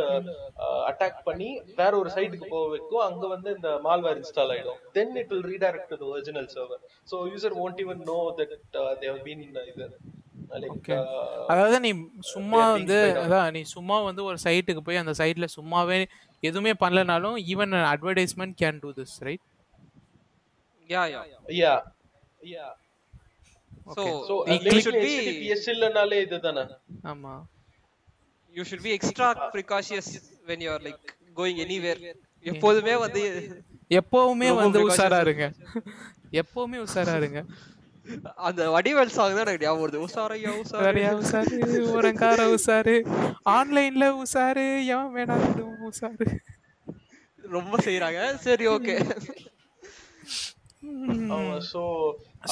அட்டாக் 0.89 1.23
பண்ணி 1.29 1.49
வேற 1.81 1.91
ஒரு 2.01 2.11
சைட்டுக்கு 2.17 2.49
போக 2.55 2.65
வைக்கும். 2.73 3.05
அங்க 3.09 3.27
வந்து 3.35 3.49
இந்த 3.55 3.71
மால்வேர் 3.87 4.19
இன்ஸ்டால் 4.21 4.53
ஆயிடும். 4.55 4.81
Then 4.97 5.15
it 5.21 5.31
will 5.33 5.47
redirect 5.53 5.95
to 6.01 6.11
original 6.15 6.49
server 6.57 6.83
so 7.11 7.23
user 7.31 7.57
won't 7.61 7.79
even 7.85 7.99
know 8.09 8.21
that 8.37 8.51
uh, 8.81 8.93
they 8.99 9.09
have 9.11 9.23
been 9.29 9.41
இது. 9.71 9.87
லைக் 10.63 10.89
அதாவது 11.51 11.77
நீ 11.85 11.91
சும்மா 12.33 12.59
வந்து. 12.75 12.97
அதான் 13.23 13.49
நீ 13.55 13.61
சும்மா 13.75 13.95
வந்து 14.07 14.21
ஒரு 14.29 14.37
சைட்டுக்கு 14.43 14.81
போய் 14.87 15.01
அந்த 15.01 15.13
சைட்ல 15.21 15.45
சும்மாவே 15.55 15.97
எதுவுமே 16.49 16.73
பண்ணலனாலும் 16.83 17.37
even 17.53 17.73
advertisement 17.93 18.55
can 18.61 18.79
do 18.83 18.91
this 18.99 19.15
right 19.27 19.43
yeah 20.93 21.03
yeah 21.13 21.21
yeah 21.63 21.75
yeah 22.53 22.65
so 23.95 24.03
should 24.83 24.99
be 25.05 25.13
இதுதானே? 26.25 26.63
ஆமா. 27.11 27.33
Should 28.55 28.83
be 28.87 28.93
extra 28.97 29.27
precautious 29.53 30.07
when 30.49 30.59
you 30.65 30.71
are 30.75 30.83
like 30.87 31.03
going 31.39 31.57
anywhere. 31.65 31.99
எப்போதுமே 32.51 32.95
வந்து 33.03 33.21
எப்பவுமே 33.99 34.49
வந்து. 34.59 34.79
உஷாரா 34.89 35.19
இருங்க 35.25 35.45
எப்பவுமே 36.41 36.77
உஷாரா 36.85 37.15
இருங்க 37.21 37.41
அந்த 38.47 38.61
வடிவேல் 38.75 39.13
சாங் 39.15 39.35
தான் 39.35 39.45
எனக்கு 39.45 39.65
ஞாபகம் 39.65 39.83
வருது. 39.83 40.01
உசாரையா 40.07 40.51
வேறையா 40.85 41.11
உசாரையா 41.21 41.67
உஷாரு? 41.69 41.79
உரங்கார 41.97 42.39
உஷாரு? 42.55 42.95
ஆன்லைன்ல 43.57 44.07
உஷாரு? 44.23 44.65
எவன் 44.93 45.13
வேணாலும் 45.15 45.85
உஷாரு? 45.89 46.27
ரொம்ப 47.55 47.77
செய்யறாங்க 47.87 48.21
சரி 48.45 48.67
okay 48.75 48.95
so 51.71 51.81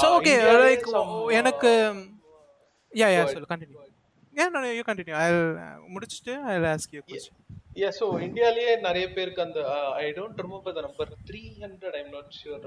so 0.01 0.07
okay 0.17 0.35
like 0.61 0.87
எனக்கு 1.33 1.71
யா 2.91 3.09
யா 3.09 3.23
சொல்லு 3.31 3.51
கண்டினியூ 3.53 3.79
ஏன் 4.33 4.75
யூ 4.77 4.83
கண்டினியூ 4.87 5.17
ஐ 5.21 5.27
முடிச்சுட்டு 5.95 6.35
ஐ 6.45 6.55
ஆஸ்க் 6.71 6.95
யூ 6.97 7.01
கொஸ்டின் 7.07 7.41
இந்தியாலயே 8.25 8.71
நிறைய 8.79 9.05
பேருக்கு 9.15 9.41
அந்த 9.45 9.59
I 9.99 10.07
don't 10.17 10.41
remember 10.41 10.75
the 10.77 10.81
number 10.81 11.11
three 11.29 11.41
hundred 11.63 11.95
I'm 11.99 12.11
not 12.11 12.29
sure 12.39 12.65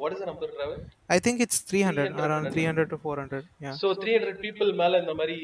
what 0.00 0.14
is 0.14 0.22
the 0.24 0.28
number 0.32 0.52
Rawal 0.60 0.80
I 1.10 1.18
think 1.26 1.42
it's 1.46 1.62
three 1.70 1.80
hundred 1.82 2.10
300 2.10 2.26
around 2.28 2.50
three 2.54 2.64
hundred 2.70 2.92
to 2.94 2.98
four 3.04 3.20
hundred 3.22 3.46
so 3.82 3.90
three 4.02 4.12
hundred 4.16 4.42
people 4.46 4.72
மேல 4.82 5.00
இந்த 5.04 5.14
மாதிரி 5.14 5.38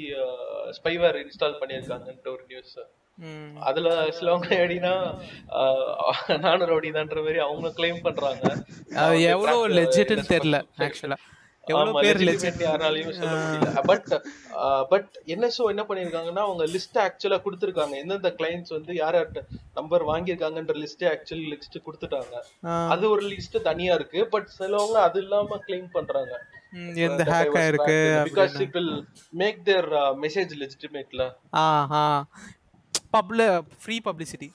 spyware 0.78 1.18
install 1.22 1.58
பண்ணியிருக்காங்கன்ட்டு 1.62 2.32
ஒரு 2.32 2.44
news 2.48 2.74
அதுல 3.60 3.88
சிலவங்க 4.20 4.48
எப்படின்னா 4.54 4.94
ஆஹ், 5.48 6.38
நானும் 6.38 6.68
ரவுடிதான்ற 6.68 7.20
மாதிரி 7.20 7.38
அவங்க 7.38 7.68
கிளைம் 7.76 8.02
பண்றாங்க. 8.02 8.42
அது 8.48 8.98
அவங்க 8.98 9.28
எவ்வளோ 9.28 9.66
crack- 9.66 9.76
லெஜிட்னு 9.78 10.16
என்ன 10.16 10.26
தெரியல? 10.28 10.58
ஆக்சுவலா 10.78 11.18
எவ்வளோ 11.66 11.90
ஆமா, 11.90 12.00
பேர் 12.00 12.16
legitimate 12.16 12.30
லெஜிட் 12.30 12.64
யாராலையும் 12.64 13.12
சொல்ல 13.12 13.36
முடியல. 13.42 13.82
பட் 13.82 14.08
பட் 14.88 15.06
என்எஸ்ஓ 15.26 15.64
என்ன 15.68 15.82
பண்ணிருக்காங்கன்னா 15.88 16.42
அவங்க 16.46 16.64
லிஸ்ட் 16.64 16.98
ஆக்சுவலா 17.04 17.38
கொடுத்திருக்காங்க. 17.44 17.94
எந்தெந்த 17.94 18.34
கிளைண்ட்ஸ் 18.38 18.68
வந்து 18.68 18.94
யார் 18.94 19.18
நம்பர் 19.74 20.04
வாங்கியிருக்காங்கன்ற 20.06 20.74
லிஸ்ட் 20.82 21.06
ஆக்சுவலி 21.12 21.46
லிஸ்ட் 21.52 21.78
கொடுத்துட்டாங்க. 21.86 22.34
அது 22.88 23.10
ஒரு 23.10 23.22
லிஸ்ட் 23.28 23.60
தனியா 23.62 23.94
இருக்கு. 23.94 24.26
பட் 24.28 24.48
சிலவங்க 24.58 24.98
அது 25.06 25.22
இல்லாம 25.22 25.60
கிளைம் 25.66 25.88
பண்றாங்க. 25.92 26.34
எந்த 27.06 27.22
ஹேக் 27.24 27.56
ஆயிருக்கு 27.60 27.96
because 28.28 28.70
will 28.72 28.94
make 29.30 29.64
their 29.64 29.88
message 30.24 30.54
லெஜிட்டிமேட்ல 30.62 31.24
ஆ 31.54 31.64
ஆ 33.14 33.18
பப்ல 33.18 33.42
ஃப்ரீ 33.82 33.96
பப்ளிசிட்டி 34.06 34.48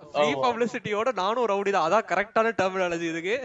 ஃப்ரீ 0.00 0.28
பப்ளிசிட்டியோட 0.44 1.08
நானும் 1.20 1.48
ரவுடி 1.50 1.70
தான். 1.74 1.86
அதான் 1.88 2.08
கரெக்டான 2.10 2.52
டெர்மினாலஜி 2.60 3.06
இதுக்கு. 3.12 3.36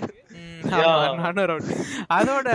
நானும் 0.74 1.48
round. 1.52 1.70
அதோட. 2.18 2.48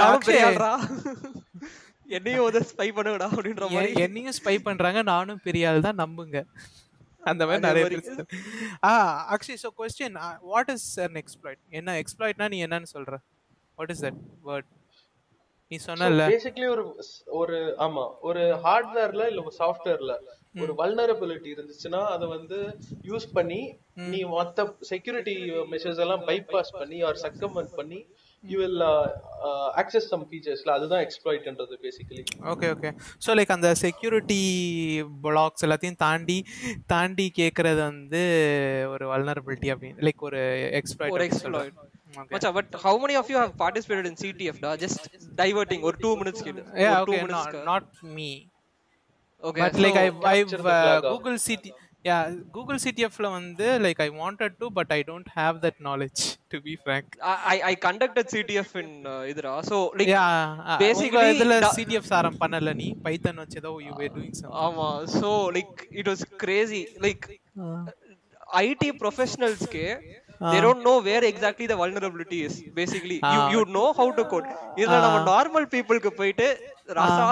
என்னையும் 2.17 2.47
வந்து 2.47 2.61
ஸ்பை 2.71 2.88
பண்ணுங்கடா 2.97 3.29
அப்படின்ற 3.35 3.64
மாதிரி. 3.75 3.93
என்னையும் 4.07 4.37
ஸ்பை 4.38 4.55
பண்றாங்க 4.67 5.03
நானும் 5.12 5.41
பெரிய 5.47 5.69
ஆள் 5.71 5.87
தான் 5.87 6.00
நம்புங்க. 6.03 6.38
அந்த 7.23 7.43
மாதிரி 7.49 7.62
நிறைய. 7.67 7.85
ஆ 8.88 8.93
Akshay 9.35 9.61
so 9.64 9.71
question 9.81 10.19
what 10.53 10.71
is 10.76 10.88
an 11.07 11.14
exploit 11.23 11.62
என்ன 11.81 11.97
எக்ஸ்ப்ளாய்ட்னா 12.03 12.49
நீ 12.55 12.61
என்னன்னு 12.67 12.91
சொல்ற? 12.97 13.14
வாட் 13.79 13.93
இஸ் 13.95 14.05
தட் 14.07 14.21
வேர்ட் 14.49 14.69
நீ 15.71 15.76
சொன்னல 15.88 16.25
பேசிக்கலி 16.35 16.69
ஒரு 16.75 16.85
ஒரு 17.41 17.59
ஆமா 17.87 18.05
ஒரு 18.29 18.43
ஹார்ட்வேர்ல 18.67 19.23
இல்ல 19.33 19.43
ஒரு 19.49 19.57
சாஃப்ட்வேர்ல 19.62 20.14
ஒரு 20.54 20.73
வல்னரபிலிட்டி 20.80 21.49
இருந்துச்சுன்னா 21.54 22.00
அதை 22.14 22.26
வந்து 22.28 22.58
யூஸ் 23.04 23.26
பண்ணி 23.32 23.61
நீ 24.12 24.20
மொத்த 24.34 24.66
செக்யூரிட்டி 24.90 25.34
மெஷர்ஸ் 25.73 26.02
எல்லாம் 26.04 26.23
பைபாஸ் 26.28 26.70
பண்ணி 26.80 26.99
ஆர் 27.08 27.18
சக்கமெண்ட் 27.25 27.73
பண்ணி 27.80 27.99
யூ 28.44 28.56
வில் 28.61 28.82
ஆக்சஸ் 29.80 30.08
சம் 30.12 30.25
ஃபீச்சர்ஸ்ல 30.30 30.70
அதுதான் 30.76 31.02
எக்ஸ்ப்ளாய்ட்ன்றது 31.06 31.76
basically 31.84 32.23
okay 32.52 32.68
okay 32.75 32.90
so 33.26 33.37
like 33.38 33.54
அந்த 33.56 33.70
செக்யூரிட்டி 33.84 34.40
பிளாக்ஸ் 35.26 35.66
எல்லாத்தையும் 35.68 36.00
தாண்டி 36.04 36.38
தாண்டி 36.87 37.26
கேட்கறது 37.40 37.82
வந்து 37.90 38.23
ஒரு 38.94 39.06
வல்னரபிலிட்டி 39.12 39.70
அப்படின்னு 39.75 40.06
லைக் 40.08 40.25
ஒரு 40.30 40.42
எக்ஸ்ப்ளாய்ட் 40.80 41.16
ஒரு. 41.52 41.68
மச்சா 42.32 42.50
but 42.56 42.75
how 42.82 42.99
many 43.02 43.14
of 43.20 43.28
you 43.30 43.38
have 43.40 43.52
participated 43.62 44.06
in 44.11 44.16
CTF 44.20 44.58
டா 44.64 44.73
ஜஸ்ட் 44.82 45.06
டைவர்ட்டிங் 45.40 45.84
ஒரு 45.88 45.96
2 46.00 46.12
மினிட்ஸ் 46.20 46.44
கிட்ட 46.46 46.61
yeah 46.82 46.92
ஒரு 47.00 47.12
2 47.12 47.16
okay 47.16 47.23
not, 47.32 47.49
minutes 47.49 47.64
not 47.70 47.87
me. 48.18 48.32
Okay 49.49 49.63
but 49.65 49.79
like 49.85 49.99
i've, 50.05 50.19
I've 50.35 50.47
capture 50.47 50.63
the 50.63 50.75
uh, 50.75 50.85
flag 50.85 51.05
of- 51.05 51.13
google 51.15 51.39
ct 51.47 51.67
yeah 52.09 52.23
google 52.57 52.79
ctf 52.85 53.15
ல 53.25 53.29
வந்து 53.37 53.67
like 53.85 54.01
i 54.07 54.11
wanted 54.21 54.53
to 54.63 54.67
but 54.79 54.89
i 54.97 55.03
don't 55.11 55.29
have 55.39 55.55
that 55.65 55.77
knowledge 55.85 56.23
to 56.53 56.59
be 56.67 56.75
frank 56.85 57.07
I 57.53 57.57
I 57.71 57.75
conducted 57.87 58.27
CTF 58.33 58.71
in 58.83 58.89
uh, 59.13 59.23
இதுரா 59.31 59.55
so 59.71 59.77
like 59.99 60.11
yeah 60.15 60.35
uh, 60.71 60.79
basically 60.85 61.23
உங்க 61.23 61.37
இதுல 61.37 61.57
ctf 61.79 62.05
சாரம் 62.13 62.39
பண்ணல 62.43 62.75
நீ 62.83 62.89
பைத்தன் 63.07 63.41
வச்சு 63.43 63.59
ஏதோ 63.63 63.73
you 63.87 63.95
were 64.01 64.11
doing 64.19 64.35
something 64.41 64.61
ஆமா 64.67 64.89
so 65.17 65.31
like 65.57 65.73
it 66.03 66.09
was 66.13 66.23
crazy 66.45 66.83
like 67.07 67.25
IT 68.65 68.85
professionals 69.03 69.63
ke 69.75 69.87
they 70.53 70.61
don't 70.67 70.83
know 70.87 70.97
where 71.07 71.25
exactly 71.33 71.67
the 71.73 71.77
vulnerability 71.83 72.39
is 72.49 72.55
basically 72.79 73.17
you 73.35 73.41
Ah. 73.43 73.49
you 73.55 73.61
know 73.77 73.89
how 73.99 74.07
to 74.19 74.25
code 74.33 74.49
இதுல 74.81 74.97
நம்ம 75.05 75.19
நார்மல் 75.33 75.67
பீப்புளுக்கு 75.75 76.11
போயிட்டு 76.21 76.47
ராசா 76.88 77.26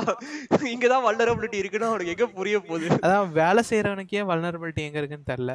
இங்க 0.75 0.87
தான் 0.89 1.05
vulnerability 1.07 1.59
இருக்குன்னு 1.63 1.91
அவனுக்கு 1.91 2.15
எங்க 2.15 2.27
புரிய 2.39 2.59
போகுது 2.69 2.87
அதான் 3.05 3.33
வேலை 3.41 3.63
செய்யறவனுக்கே 3.71 4.23
வல்னரபிலிட்டி 4.31 4.83
எங்க 4.89 4.99
இருக்குன்னு 5.01 5.31
தெரியல 5.33 5.55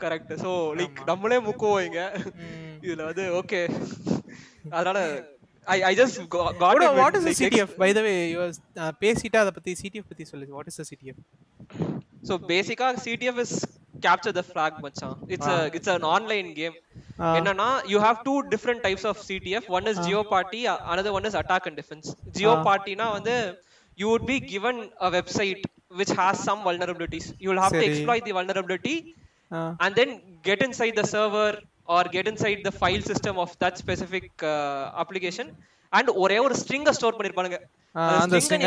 கரெக்ட் 0.00 0.34
சோ 0.44 0.50
லைக் 0.80 1.00
நம்மளே 1.10 1.40
முக்குவோம் 1.48 1.98
இதுல 2.86 3.02
வந்து 3.08 3.24
ஓகே 3.40 3.60
அதனால 4.70 4.98
I 5.66 5.78
I 5.82 5.92
just 6.00 6.20
got 6.34 6.60
What- 6.64 6.98
what 7.00 7.16
is 7.18 7.24
the 7.28 7.34
ctf 7.40 7.70
by 7.84 7.90
the 7.92 8.04
way 8.06 8.16
you 8.32 8.38
was 8.44 8.56
uh, 8.84 8.92
பேசிட்டு 9.02 9.38
அத 9.42 9.50
பத்தி 9.58 9.72
ctf 9.82 10.04
பத்தி 10.12 10.26
சொல்லு 10.32 10.54
what 10.58 10.68
is 10.72 10.78
the 10.82 10.88
ctf 10.92 11.18
So 12.22 12.36
basically, 12.50 12.96
CTF 13.04 13.36
is 13.38 13.50
capture 14.02 14.32
the 14.32 14.42
flag, 14.42 14.72
machan. 14.84 15.12
It's 15.34 15.46
a 15.46 15.58
it's 15.72 15.88
an 15.88 16.02
online 16.06 16.48
game. 16.54 16.74
Ah. 17.18 17.34
என்னன்னா 17.38 17.68
you 17.92 17.98
have 18.06 18.18
two 18.28 18.36
different 18.52 18.80
types 18.86 19.04
of 19.10 19.16
CTF. 19.28 19.64
One 19.76 19.86
is 19.92 19.96
Geoparty, 20.06 20.60
uh, 20.72 20.78
another 20.94 21.12
one 21.16 21.24
is 21.30 21.34
attack 21.42 21.64
and 21.68 21.76
defense. 21.80 22.06
Geoparty 22.38 22.94
na 23.00 23.06
வந்து 23.16 23.34
you 23.98 24.08
would 24.12 24.26
be 24.26 24.38
given 24.52 24.76
a 25.06 25.10
website 25.16 25.62
which 25.90 26.12
has 26.20 26.36
some 26.48 26.60
vulnerabilities. 26.68 27.26
You 27.42 27.48
will 27.50 27.62
have 27.64 27.74
to 27.76 27.80
சரி. 27.80 27.88
exploit 27.90 28.22
the 28.28 28.34
vulnerability 28.38 28.96
uh, 29.50 29.70
and 29.84 29.92
then 30.00 30.10
get 30.42 30.60
inside 30.68 30.94
the 31.00 31.06
server 31.14 31.50
or 31.86 32.02
get 32.16 32.26
inside 32.32 32.60
the 32.68 32.74
file 32.82 33.04
system 33.10 33.36
of 33.44 33.50
that 33.64 33.76
specific 33.84 34.26
uh, 34.52 34.84
application 35.02 35.48
and 35.92 36.08
ஒரே 36.24 36.38
ஒரு 36.46 36.56
string 36.64 36.84
store 36.98 37.18
பண்ணிருப்பானுங்க 37.18 37.60
Ah, 38.00 38.08
அந்த 38.22 38.24
அந்த 38.24 38.38
string 38.46 38.64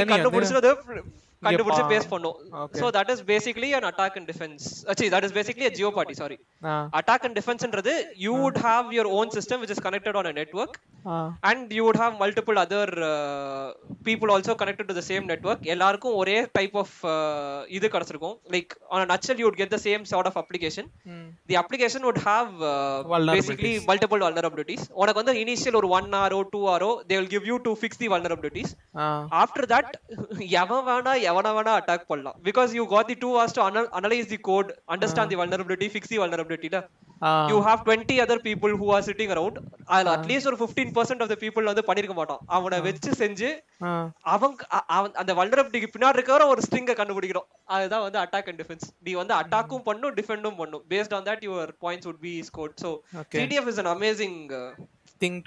string 1.40 1.46
அ 1.46 1.50
நீ 1.50 1.56
கண்டுபிடிச்சு 1.56 1.82
அதை 1.82 1.84
கண்டுபிடிச்சு 1.84 1.84
பா- 1.84 1.90
பேஸ் 1.92 2.12
பண்ணும் 2.12 2.36
Okay. 2.62 2.78
so 2.80 2.86
that 2.96 3.08
is 3.12 3.18
basically 3.30 3.70
an 3.78 3.84
attack 3.88 4.12
and 4.18 4.26
defense 4.30 4.62
actually 4.90 5.10
that 5.14 5.24
is 5.26 5.32
basically 5.38 5.66
a 5.68 5.74
geoparty 5.78 6.14
sorry 6.20 6.36
uh, 6.70 6.84
attack 7.00 7.22
and 7.26 7.34
defense 7.38 7.62
ன்றது 7.66 7.92
you 8.24 8.32
would 8.42 8.58
have 8.68 8.86
your 8.98 9.06
own 9.18 9.28
system 9.36 9.56
which 9.62 9.72
is 9.74 9.80
connected 9.86 10.14
on 10.20 10.26
a 10.26 10.36
network 10.38 10.72
uh, 11.12 11.28
and 11.50 11.72
you 11.76 11.82
would 11.86 11.98
have 12.02 12.12
multiple 12.22 12.56
other 12.64 12.86
uh, 13.10 13.66
people 14.08 14.30
also 14.34 14.54
connected 14.62 14.86
to 14.90 14.96
the 14.98 15.04
same 15.10 15.26
network 15.32 15.60
எல்லாருக்கும் 15.74 16.16
ஒரே 16.20 16.36
type 16.58 16.76
of 16.82 16.90
uh, 17.12 17.58
இது 17.76 17.90
கிடைச்சிருக்கும் 17.94 18.36
like 18.56 18.72
on 18.94 19.00
a 19.04 19.10
nutshell 19.12 19.38
you 19.42 19.46
would 19.48 19.60
get 19.62 19.70
the 19.76 19.82
same 19.88 20.04
sort 20.12 20.28
of 20.30 20.36
application 20.42 20.86
mm, 21.10 21.26
the 21.52 21.58
application 21.62 22.02
would 22.08 22.20
have 22.30 22.50
uh, 22.64 22.72
Vulnerabilities. 23.12 23.36
basically 23.38 23.74
multiple 23.90 24.22
vulnerabilities 24.26 24.82
உனக்கு 25.02 25.20
வந்து 25.22 25.36
initial 25.44 25.76
ஒரு 25.82 25.90
one 25.98 26.10
hour 26.20 26.42
two 26.56 26.64
hour 26.72 26.80
they 27.10 27.18
will 27.20 27.30
give 27.36 27.46
you 27.52 27.58
to 27.68 27.74
fix 27.84 27.94
the 28.04 28.10
vulnerabilities 28.16 28.72
uh, 29.02 29.22
after 29.44 29.64
that 29.74 29.88
எவன் 30.64 30.84
வேணா 30.90 31.14
எவன 31.31 31.53
வேணா 31.55 31.73
attack 31.79 32.07
பண்ணலாம் 32.07 32.37
because 32.41 32.71
you 32.73 32.85
got 32.87 33.05
the 33.07 33.17
two 33.17 33.33
hours 33.35 33.53
to 33.53 33.63
ana- 33.63 33.89
analyze 33.93 34.27
the 34.27 34.39
code 34.41 34.69
understand 34.87 35.29
the 35.29 35.37
vulnerability 35.37 35.89
fix 35.89 36.05
the 36.07 36.17
vulnerability 36.17 36.69
ல 36.69 36.79
uh, 37.21 37.45
you 37.49 37.57
have 37.61 37.79
20 37.87 38.15
other 38.19 38.37
people 38.39 38.71
who 38.75 38.87
are 38.89 39.01
sitting 39.01 39.31
around 39.31 39.55
அதுல 39.89 40.11
at least 40.15 40.49
ஒரு 40.51 40.57
15% 40.61 41.23
of 41.23 41.29
the 41.29 41.37
people 41.37 41.63
வந்து 41.65 41.83
பண்ணிருக்க 41.87 42.15
மாட்டான் 42.15 42.41
அவனை 42.49 42.79
வச்சு 42.81 43.11
செஞ்சு 43.21 43.49
uh, 43.81 44.05
அவன் 44.33 44.55
அ- 44.77 44.85
அவன் 44.95 45.13
அந்த 45.15 45.33
வல்னரபிலிட்டிக்கு 45.33 45.91
பின்னாடி 45.93 46.17
இருக்கிற 46.17 46.47
ஒரு 46.47 46.61
ஸ்ட்ரிங்கை 46.61 46.95
கண்டுபிடிக்கிறோம் 46.95 47.47
அதுதான் 47.69 48.05
வந்து 48.05 48.21
அட்டாக் 48.23 48.49
அண்ட் 48.49 48.61
டிஃபென்ஸ் 48.61 48.87
நீ 48.99 49.13
வந்து 49.13 49.35
அட்டாக்கும் 49.35 49.85
பண்ணும் 49.85 50.15
டிஃபெண்டும் 50.17 50.57
பண்ணும் 50.57 50.85
based 50.89 51.13
on 51.13 51.27
that 51.29 51.45
your 51.47 51.71
points 51.83 52.09
would 52.09 52.21
be 52.21 52.35
scored 52.43 52.75
so 52.77 52.91
Okay. 53.21 53.39
CTF 53.39 53.67
is 53.67 53.77
an 53.77 53.89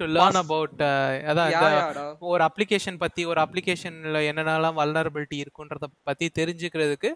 to 0.01 0.07
learn 0.17 0.37
about 0.43 0.73
uh, 0.89 1.13
அதான் 1.31 1.53
டா. 1.55 2.05
ஒரு 2.33 2.43
அப்ளிகேஷன் 2.49 2.99
பத்தி 3.05 3.23
ஒரு 3.31 3.41
அப்ளிகேஷன்ல 3.45 4.21
என்னென்னலாம் 4.31 4.77
வல்னரபிலிட்டி 4.81 5.39
இருக்குன்றத 5.45 5.87
பத்தி 6.09 6.27
தெரிஞ்சுக்கிறதுக்கு 6.39 7.11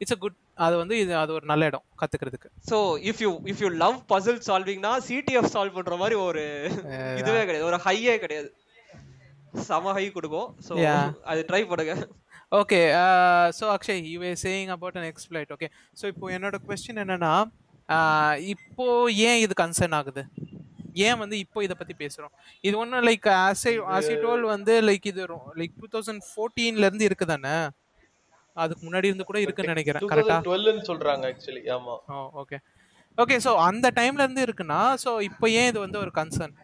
இட்ஸ் 0.00 0.14
a 0.16 0.18
குட் 0.22 0.36
அது 0.66 0.74
வந்து 0.80 0.94
இது 1.02 1.12
அது 1.22 1.32
ஒரு 1.38 1.46
நல்ல 1.50 1.68
இடம் 1.70 1.84
கத்துக்கிறதுக்கு. 2.00 2.48
So 2.70 2.76
if 3.10 3.16
you 3.24 3.30
if 3.52 3.58
you 3.64 3.70
love 3.82 3.96
puzzle 4.12 4.38
solving 4.48 4.80
னா 4.86 4.92
CTF 5.08 5.46
சால்வ் 5.54 5.76
பண்ற 5.78 5.96
மாதிரி 6.02 6.18
ஒரு 6.28 6.44
இதுவே 7.20 7.42
கிடையாது. 7.46 7.68
ஒரு 7.70 7.78
ஹையே 7.86 8.16
கிடையாது. 8.24 8.50
செம 9.68 9.92
ஹை 9.98 10.06
கொடுக்கும். 10.16 10.48
So 10.66 10.72
Yeah. 10.86 11.04
அது 11.32 11.42
ட்ரை 11.50 11.62
பண்ணுங்க. 11.72 11.94
Okay 12.52 12.78
so 13.58 13.64
Akshay 13.74 14.00
you 14.12 14.20
were 14.22 14.30
saying 14.44 14.70
about 14.76 14.96
an 15.00 15.08
exploit 15.10 15.50
okay 15.56 15.68
so 16.00 16.04
இப்போ 16.12 16.26
என்னோட 16.36 16.56
கொஸ்டின் 16.68 17.02
என்னன்னா 17.04 17.34
uh, 17.88 18.32
இப்போ 18.54 18.86
ஏன் 19.28 19.40
இது 19.44 19.54
கன்சர்ன் 19.62 19.96
ஆகுது? 19.98 20.22
ஏன் 21.06 21.20
வந்து 21.22 21.36
இப்போ 21.44 21.58
இதை 21.66 21.74
பத்தி 21.80 21.94
பேசுறோம்? 22.02 22.32
இது 22.64 22.74
ஒன்றும் 22.82 23.06
லைக் 23.08 23.28
ஆசை 23.46 23.72
ஆசி 23.96 24.14
டோல் 24.24 24.44
வந்து 24.54 24.74
லைக் 24.88 25.06
இது 25.12 25.24
லைக் 25.60 25.74
டூ 25.80 25.88
தௌசண்ட் 25.94 26.24
ஃபோர்டீன்ல 26.30 26.88
இருந்து 26.88 27.08
இருக்கு 27.10 27.26
தானே? 27.32 27.56
அதுக்கு 28.56 28.82
முன்னாடி 28.86 29.10
இருந்து 29.10 29.28
கூட 29.30 29.40
இருக்குன்னு 29.44 29.74
நினைக்கிறேன். 29.74 30.02
டூ 30.04 30.10
கரெக்டா 30.12 30.36
தௌசண்ட் 30.36 30.48
டுவெல்னு 30.50 30.84
சொல்றாங்க 30.90 31.24
ஆக்சுவலி 31.32 31.62
ஆமா. 31.76 31.96
ஓ 32.14 32.16
ஓகே 32.42 32.58
ஓகே 33.18 33.36
ஸோ 33.46 33.52
அந்த 33.68 33.86
டைம்ல 33.98 34.24
இருந்து 34.26 34.46
இருக்குன்னா 34.46 34.80
ஸோ 35.04 35.10
இப்போ 35.28 35.46
ஏன் 35.60 35.68
இது 35.70 35.78
வந்து 35.86 36.00
ஒரு 36.04 36.12
கன்சர்ன் 36.20 36.54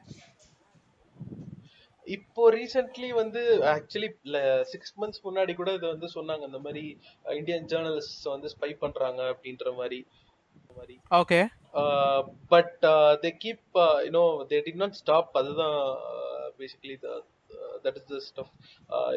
இப்போ 2.06 2.42
ரீசென்ட்லி 2.56 3.08
வந்து 3.20 3.40
ஆக்சுவலி 3.72 4.08
சிக்ஸ் 4.72 4.92
மந்த்ஸ் 5.00 5.22
முன்னாடி 5.24 5.52
கூட 5.60 5.70
இது 5.78 5.86
வந்து 5.92 6.08
சொன்னாங்க. 6.16 6.44
இந்த 6.50 6.60
மாதிரி 6.66 6.82
இந்தியன் 7.38 7.66
ஜேர்னலிஸ்ட் 7.72 8.28
வந்து 8.34 8.48
ஸ்பை 8.52 8.70
பண்றாங்க 8.82 9.20
அப்படின்ற 9.32 9.72
மாதிரி. 9.80 9.98
Okay 11.20 11.40
but 12.48 12.74
they 13.24 13.30
keep 13.44 13.78
you know 14.06 14.24
they 14.52 14.58
did 14.66 14.82
not 14.84 14.98
stop 15.02 15.38
அதுதான் 15.40 15.78
basically 16.58 16.96
that 17.84 17.98
is 18.00 18.08
the 18.12 18.20
stuff 18.28 18.52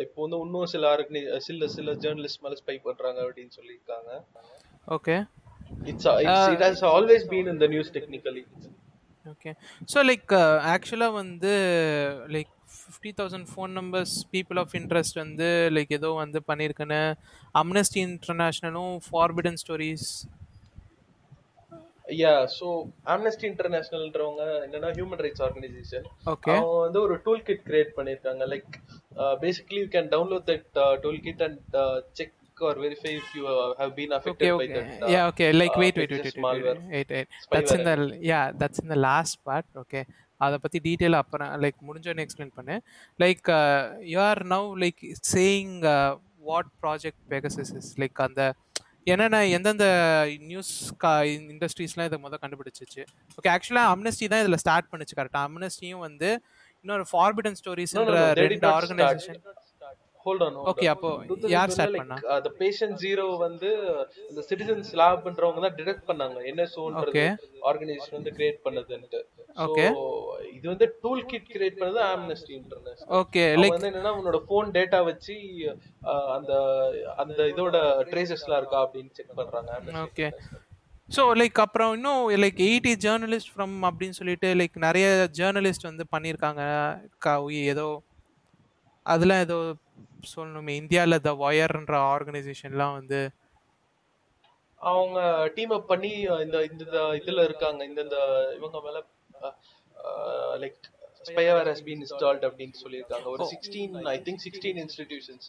இப்போ 0.04 0.20
வந்து 0.25 0.39
இன்னும் 0.46 0.72
சில 0.74 0.86
ஆர்கனை 0.94 1.22
சில 1.48 1.68
சில 1.78 1.94
ஜேர்னலிஸ்ட் 2.06 2.44
மேல 2.46 2.58
ஸ்பை 2.62 2.78
பண்றாங்க 2.88 3.20
அப்படின்னு 3.25 3.54
சொல்லியிருக்காங்க. 3.60 4.12
Okay 4.88 5.18
uh, 5.18 5.86
it's 5.92 6.06
it 6.54 6.62
has 6.62 6.80
always 6.84 7.24
been 7.25 7.48
in 7.48 7.58
the 7.60 7.68
news 7.68 7.89
technically. 7.98 8.44
Okay 9.25 9.51
so 9.92 10.00
like 10.10 10.32
ஆக்சுவலாக 10.74 11.13
வந்து 11.13 11.51
like 12.36 12.51
fifty 12.75 13.12
thousand 13.20 13.48
phone 13.51 13.72
numbers 13.80 14.13
people 14.36 14.60
of 14.62 14.74
interest 14.80 15.18
வந்து 15.22 15.48
லைக் 15.75 15.92
ஏதோ 15.98 16.10
வந்து 16.22 16.39
பண்ணியிருக்குன்னு 16.50 17.01
Amnesty 17.56 18.00
இன்டர்நேஷ்னலும் 18.08 18.94
forbidden 19.08 19.60
stories 19.63 20.08
Yeah, 22.10 22.39
so 22.58 22.68
Amnesty 23.13 23.46
Internationalன்றவங்க 23.51 24.44
என்னன்னா 24.66 24.89
ஹியூமன் 24.98 25.22
ரைட்ஸ் 25.25 25.44
ஆர்கனைசேஷன் 25.48 26.06
ஓகே 26.34 26.54
அவங்க 26.56 26.80
வந்து 26.86 27.00
ஒரு 27.06 27.16
டூல் 27.25 27.44
கிட் 27.50 27.63
கிரியேட் 27.70 27.92
பண்ணிருக்காங்க 27.98 28.46
like 28.54 28.74
basically 29.44 29.80
you 29.84 29.89
can 29.96 30.10
download 30.16 30.46
that 30.51 30.68
tool 31.06 31.24
kit 31.30 31.44
and 31.48 31.62
check 32.20 32.36
or 32.62 32.72
verify 32.75 33.12
if 33.20 33.28
you 33.36 33.44
uh, 33.48 33.68
have 33.82 33.92
been 34.00 34.13
affected 34.16 34.48
okay 34.48 34.50
by 34.62 34.63
okay 34.63 34.74
that 34.78 35.04
uh, 35.04 35.12
yeah 35.13 35.25
okay 35.32 35.48
like 35.60 35.75
uh, 35.75 35.82
wait 35.82 35.96
wait 36.00 36.12
wait 36.13 36.25
wait 36.25 36.39
wait, 36.46 36.80
wait, 36.96 37.10
wait. 37.10 37.28
that's 37.54 37.74
in 37.75 37.84
the 37.89 37.94
yeah 38.32 38.51
that's 38.62 38.80
in 38.84 38.89
the 38.94 39.00
last 39.08 39.38
part 39.50 39.68
okay 39.84 40.04
அதை 40.42 40.58
பற்றி 40.63 40.80
detail 40.88 41.18
அப்புறம் 41.22 41.54
like 41.63 41.78
முடிஞ்சோடனே 41.88 42.24
explain 42.25 42.54
பண்ணு 42.58 42.75
like 43.24 43.48
you 44.12 44.20
are 44.28 44.42
now 44.54 44.68
like 44.84 45.01
saying 45.32 45.74
what 46.50 46.70
project 46.84 47.22
Pegasus 47.34 47.72
is 47.80 47.89
like 48.01 48.22
அந்த 48.28 48.44
என்னென்ன 49.10 49.38
எந்தெந்த 49.56 49.86
news 50.48 50.72
கா 50.98 51.12
இண்டஸ்ட்ரீஸ்லாம் 51.48 52.08
இதை 52.10 52.20
முதல் 52.20 52.42
கண்டுபிடிச்சிச்சு 52.44 53.01
ஓகே 53.38 53.50
ஆக்சுவலாக 53.54 53.94
அம்னஸ்டி 53.94 54.28
தான் 54.28 54.44
இதில் 54.44 54.62
ஸ்டார்ட் 54.63 54.89
பண்ணுச்சு 54.92 55.18
கரெக்டாக 55.20 55.44
அம்னஸ்டியும் 55.50 56.04
வந்து 56.08 56.30
இன்னொரு 56.86 57.06
ஃபார்பிடன் 57.12 57.58
ஸ்டோரிஸ்ன்ற 57.60 58.04
ரெண்டு. 58.42 58.68
Organisation 58.75 59.39
Okay, 60.72 60.88
on. 60.88 60.94
அப்போ 60.94 61.10
2001 61.22 61.54
யார் 61.56 61.72
like, 61.74 62.00
பண்ணா? 62.02 62.18
uh, 62.32 62.40
the 62.48 62.54
patient 62.62 62.94
zero 63.06 63.26
வந்து 63.46 63.70
இந்த 64.30 64.42
சிட்டிசன்ஸ் 64.50 64.92
லேப்ன்றவங்க 65.02 65.62
தான் 65.66 65.76
டிடெக்ட் 65.80 66.06
பண்ணாங்க 66.10 66.38
என்எஸ்ஓன்றது 66.52 67.12
Okay. 67.12 67.28
ஆர்கனைசேஷன் 67.72 68.18
வந்து 68.20 68.34
கிரியேட் 68.38 68.62
Okay. 69.68 69.88
So, 69.90 70.04
இது 70.58 70.66
வந்து 70.74 70.88
டூல் 71.04 71.26
கிட் 71.32 71.50
கிரியேட் 71.56 71.80
பண்ணது 71.82 72.02
ஆம்னஸ்டி 72.12 72.54
இன்டர்நேஷனல் 72.60 73.12
ஓகே 73.22 73.44
லைக் 73.62 73.76
வந்து 73.76 73.92
என்னன்னா 73.92 74.14
உன்னோட 74.20 74.40
போன் 74.54 74.72
டேட்டா 74.78 75.02
வச்சு 75.12 75.36
uh, 76.14 76.26
அந்த 76.38 76.54
அந்த 77.24 77.40
இதோட 77.54 77.78
ட்ரேசஸ்லாம் 78.14 78.62
இருக்கா 78.64 78.82
அப்படின்னு 78.86 79.14
செக் 79.20 79.38
பண்றாங்க. 79.42 79.72
International. 79.82 80.66
ஸோ 81.10 81.22
லைக் 81.40 81.60
அப்புறம் 81.64 81.92
இன்னும் 81.96 82.24
லைக் 82.42 82.60
எயிட்டி 82.66 82.92
ஜேர்னலிஸ்ட் 83.06 83.52
ஃப்ரம் 83.54 83.76
அப்படின்னு 83.88 84.18
சொல்லிட்டு 84.18 84.50
லைக் 84.60 84.76
நிறைய 84.84 85.06
ஜேர்னலிஸ்ட் 85.40 85.88
வந்து 85.88 86.04
பண்ணியிருக்காங்க 86.12 86.62
ஏதோ 87.72 87.86
அதெல்லாம் 89.06 89.42
ஏதோ 89.42 89.58
சொல்லணுமே 90.34 90.74
இந்தியாவில் 90.82 91.24
த 91.27 91.32
ஒயர்ன்ற 91.46 91.96
ஆர்கனைசேஷன்லாம் 92.15 92.98
வந்து 93.00 93.20
அவங்க 94.82 95.20
டீம் 95.56 95.74
அப் 95.77 95.88
பண்ணி 95.88 96.12
இந்த 96.46 96.58
இந்த 96.65 96.84
இதுல 97.20 97.44
இருக்காங்க. 97.50 97.82
இந்த 97.89 98.00
இந்த 98.08 98.18
இவங்க 98.58 98.79
மேல 98.86 99.00
like 100.63 100.77
spyware 101.29 101.70
has 101.70 101.84
been 101.88 102.01
installed 102.03 102.46
அப்படின்னு 102.48 102.77
சொல்லியிருக்காங்க. 102.84 103.25
ஒரு 103.34 103.46
sixteen 103.53 103.96
I 104.13 104.18
think 104.27 104.44
sixteen 104.46 104.79
institutions 104.84 105.48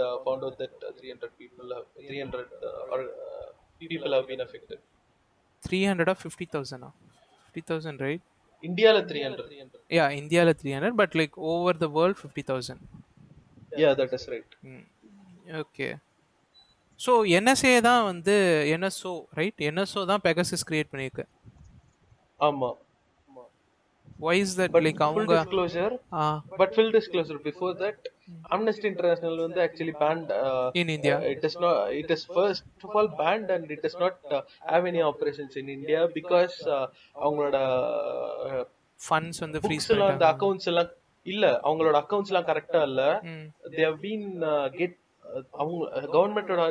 uh, 0.00 0.12
found 0.26 0.44
out 0.46 0.56
that 0.58 0.76
uh, 0.82 0.92
300 0.92 1.30
people 1.40 1.66
have 1.76 1.86
300 2.04 2.44
uh, 2.62 2.92
or 2.92 3.00
uh, 3.00 3.46
people 3.82 4.12
have 4.18 4.28
been 4.32 4.42
affected. 4.46 4.80
Three 5.62 5.78
ஹண்ட்ரடா 5.88 6.14
fifty 6.20 6.46
தௌசண்டா 6.52 6.88
ஃபிஃப்டி 7.44 7.62
தௌசண்ட் 7.70 8.00
ரைட் 8.06 8.24
இந்தியால 8.64 8.98
300 9.04 9.96
யா 9.96 10.04
இந்தியாவில் 10.20 10.56
three 10.60 10.70
hundred 10.76 10.98
but 11.00 11.14
like 11.20 11.34
over 11.50 11.78
the 11.82 11.88
world 11.96 12.18
fifty 12.20 12.42
thousand 12.50 12.82
yeah 13.82 13.94
that 14.00 14.12
is 14.18 14.26
right 14.34 14.50
okay 15.62 15.88
so 17.00 17.12
NSA 17.38 17.72
தான் 17.86 18.02
வந்து 18.10 18.34
NSO 18.74 19.12
right 19.38 19.62
NSO 19.68 20.02
தான் 20.10 20.22
Pegasus 20.26 20.66
create 20.70 20.92
பண்ணியிருக்கு 20.92 21.24
ஆமா 22.40 22.70
why 24.26 24.38
is 24.42 24.54
that 24.58 24.72
but 24.74 24.84
like 24.86 25.00
full 25.00 25.08
அவங்க 25.08 25.34
disclosure 25.38 25.92
ஆ 26.20 26.26
but 26.60 26.70
full 26.76 26.90
disclosure 26.96 27.38
before 27.48 27.72
that 27.82 27.98
amnesty 28.54 28.86
international 28.92 29.34
வந்து 29.46 29.60
actually 29.66 29.94
banned 30.02 30.30
uh, 30.38 30.66
In 30.82 30.88
India. 30.96 31.16
uh, 31.18 31.32
it 31.34 31.42
is 31.48 31.56
not 31.64 31.76
it 32.02 32.08
is 32.14 32.22
first 32.38 32.64
of 32.86 32.94
all 32.98 33.08
banned 33.20 33.50
and 33.56 33.66
it 33.76 33.82
does 33.86 33.96
not 34.04 34.16
uh, 34.30 34.40
have 34.72 34.86
any 34.92 35.02
operations 35.10 35.54
in 35.62 35.68
india 35.78 36.00
because 36.18 36.56
uh, 36.76 36.86
அவங்களோட 37.24 37.58
uh, 38.52 38.64
funds 39.00 39.40
வந்து 39.44 39.58
freeze 39.62 39.84
books 39.84 39.94
எல்லாம் 39.96 40.12
அந்த 40.14 40.26
accounts 40.32 40.68
எல்லாம் 40.70 40.90
இல்ல 41.26 41.46
அவங்களோட 41.62 41.96
accounts 42.02 42.32
எல்லாம் 42.32 42.48
கரெக்டா 42.52 42.82
இல்ல 42.82 43.02
uh, 44.50 44.66
get 44.80 44.92
uh, 44.92 45.42
அவங்க 45.60 46.00
கவர்மெண்டோட 46.14 46.62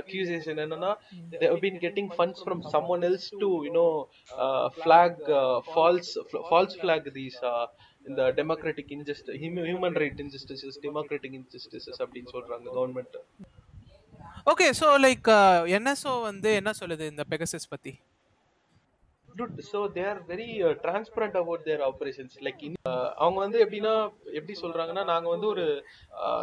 அக்யூசேஷன் 0.00 0.60
என்னன்னா 0.64 0.90
funds 2.20 2.38
from 2.46 2.58
someone 2.74 3.02
else 3.08 3.26
to 3.42 3.48
you 3.66 3.72
know 3.78 3.90
uh, 4.44 4.66
flag 4.82 5.12
uh, 5.40 5.58
false 5.74 6.10
false 6.50 6.74
flag 6.82 7.02
these 7.18 7.38
uh, 7.52 7.66
இந்த 8.08 8.22
democratic 8.32 8.86
injustice 8.96 9.36
human 9.70 9.94
right 10.02 10.18
injustices 10.24 10.74
democratic 10.88 11.32
injustices 11.40 11.96
அப்படின்னு 12.04 12.32
சொல்றாங்க 12.36 12.66
government 12.78 13.16
okay 14.52 14.66
so 14.80 14.88
like 15.06 15.28
NSO 15.76 16.14
வந்து 16.22 16.50
என்ன 16.54 16.70
சொல்லுது 16.80 17.04
இந்த 17.12 17.24
பெகசஸ் 17.30 17.70
பத்தி 17.70 17.92
dude 19.34 19.62
so 19.64 19.78
they 19.88 20.04
are 20.04 20.18
very 20.28 20.62
uh, 20.62 20.74
transparent 20.84 21.34
about 21.34 21.64
their 21.64 21.80
operations. 21.82 22.32
Like 22.46 22.60
in, 22.66 22.74
uh, 22.86 23.08
அவங்க 23.22 23.38
வந்து 23.44 23.58
எப்படின்னா 23.64 23.94
எப்படி 24.38 24.54
சொல்றாங்கன்னா 24.62 25.04
நாங்க 25.04 25.28
வந்து 25.28 25.46
ஒரு 25.46 25.64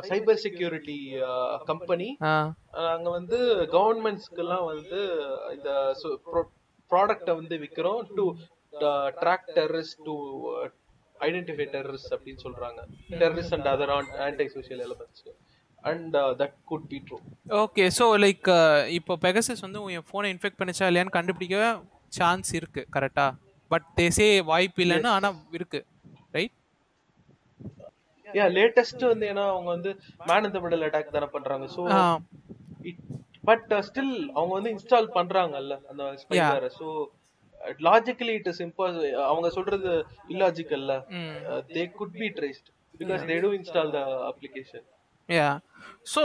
சைபர் 0.10 0.41
செக்யூரிட்டி 0.45 0.97
கம்பெனி 1.71 2.08
நாங்க 2.89 3.10
வந்து 3.10 3.39
கவர்மெண்ட்ஸ்க்கெல்லாம் 3.77 4.65
வந்து 4.73 4.99
இந்த 5.56 5.69
ப்ராடக்ட்டை 6.91 7.36
வந்து 7.36 7.58
விக்கிறோம் 7.58 8.01
to 8.17 8.25
track 9.23 9.49
terrorist 9.60 10.01
to 10.06 10.15
identify 11.19 11.65
terrorist 11.75 12.13
அப்படின்னு 12.15 12.43
சொல்றாங்க. 12.45 12.80
Terrorist 13.23 13.56
and 13.58 13.69
other 13.73 13.93
anti 14.27 14.47
social 14.58 14.84
elements 14.88 15.23
and 15.84 16.15
that 16.41 16.56
could 16.65 16.88
be 16.91 16.99
true 17.08 17.17
okay 17.63 17.86
so 17.99 18.06
like 18.25 18.47
இப்போ 18.97 19.13
பெகசஸ் 19.27 19.65
வந்து 19.67 19.82
உன் 19.86 20.08
ஃபோனை 20.12 20.30
இன்ஃபெக்ட் 20.36 20.60
பண்ணிச்சா 20.62 20.88
இல்லையான்னு 20.89 21.17
கண்டுபிடிக்க 21.17 21.58
சான்ஸ் 22.12 22.50
இருக்கு 22.60 22.82
கரெக்டா 22.95 23.28
பட் 23.71 23.86
தேசே 24.02 24.28
வாய்ப்பு 24.45 24.82
இல்லைன்னு 24.86 25.12
ஆனா 25.17 25.30
இருக்கு 25.52 25.80
ரைட் 26.32 26.56
யா 28.28 28.45
லேட்டஸ்ட் 28.58 29.04
வந்து 29.12 29.26
ஏன்னா 29.32 29.45
அவங்க 29.54 29.69
வந்து 29.76 29.91
மேன் 30.30 30.47
இந்த 30.50 30.60
மிடல் 30.60 30.86
அட்டாக் 30.88 31.15
தானே 31.15 31.30
பண்றாங்க. 31.34 31.65
ஸோ 31.76 31.82
பட் 33.50 33.71
ஸ்டில் 33.88 34.13
அவங்க 34.36 34.54
வந்து 34.58 34.71
இன்ஸ்டால் 34.76 35.10
பண்றாங்கல்ல 35.15 35.76
அந்த 35.89 36.04
spyware 36.21 36.67
so 36.80 36.88
logically 37.88 38.34
it 38.39 38.50
is 38.52 38.62
impossible 38.65 39.00
அவங்க 39.26 39.47
சொல்றது 39.50 39.91
இல்லாஜிக்கல்ல 40.30 40.95
they 41.74 41.84
could 42.00 42.15
be 42.21 42.30
traced 42.39 42.69
because 42.95 43.26
they 43.32 43.38
do 43.45 43.52
install 43.60 43.91
the 43.97 44.02
application 44.32 44.86
yeah 45.30 45.50
so 46.13 46.24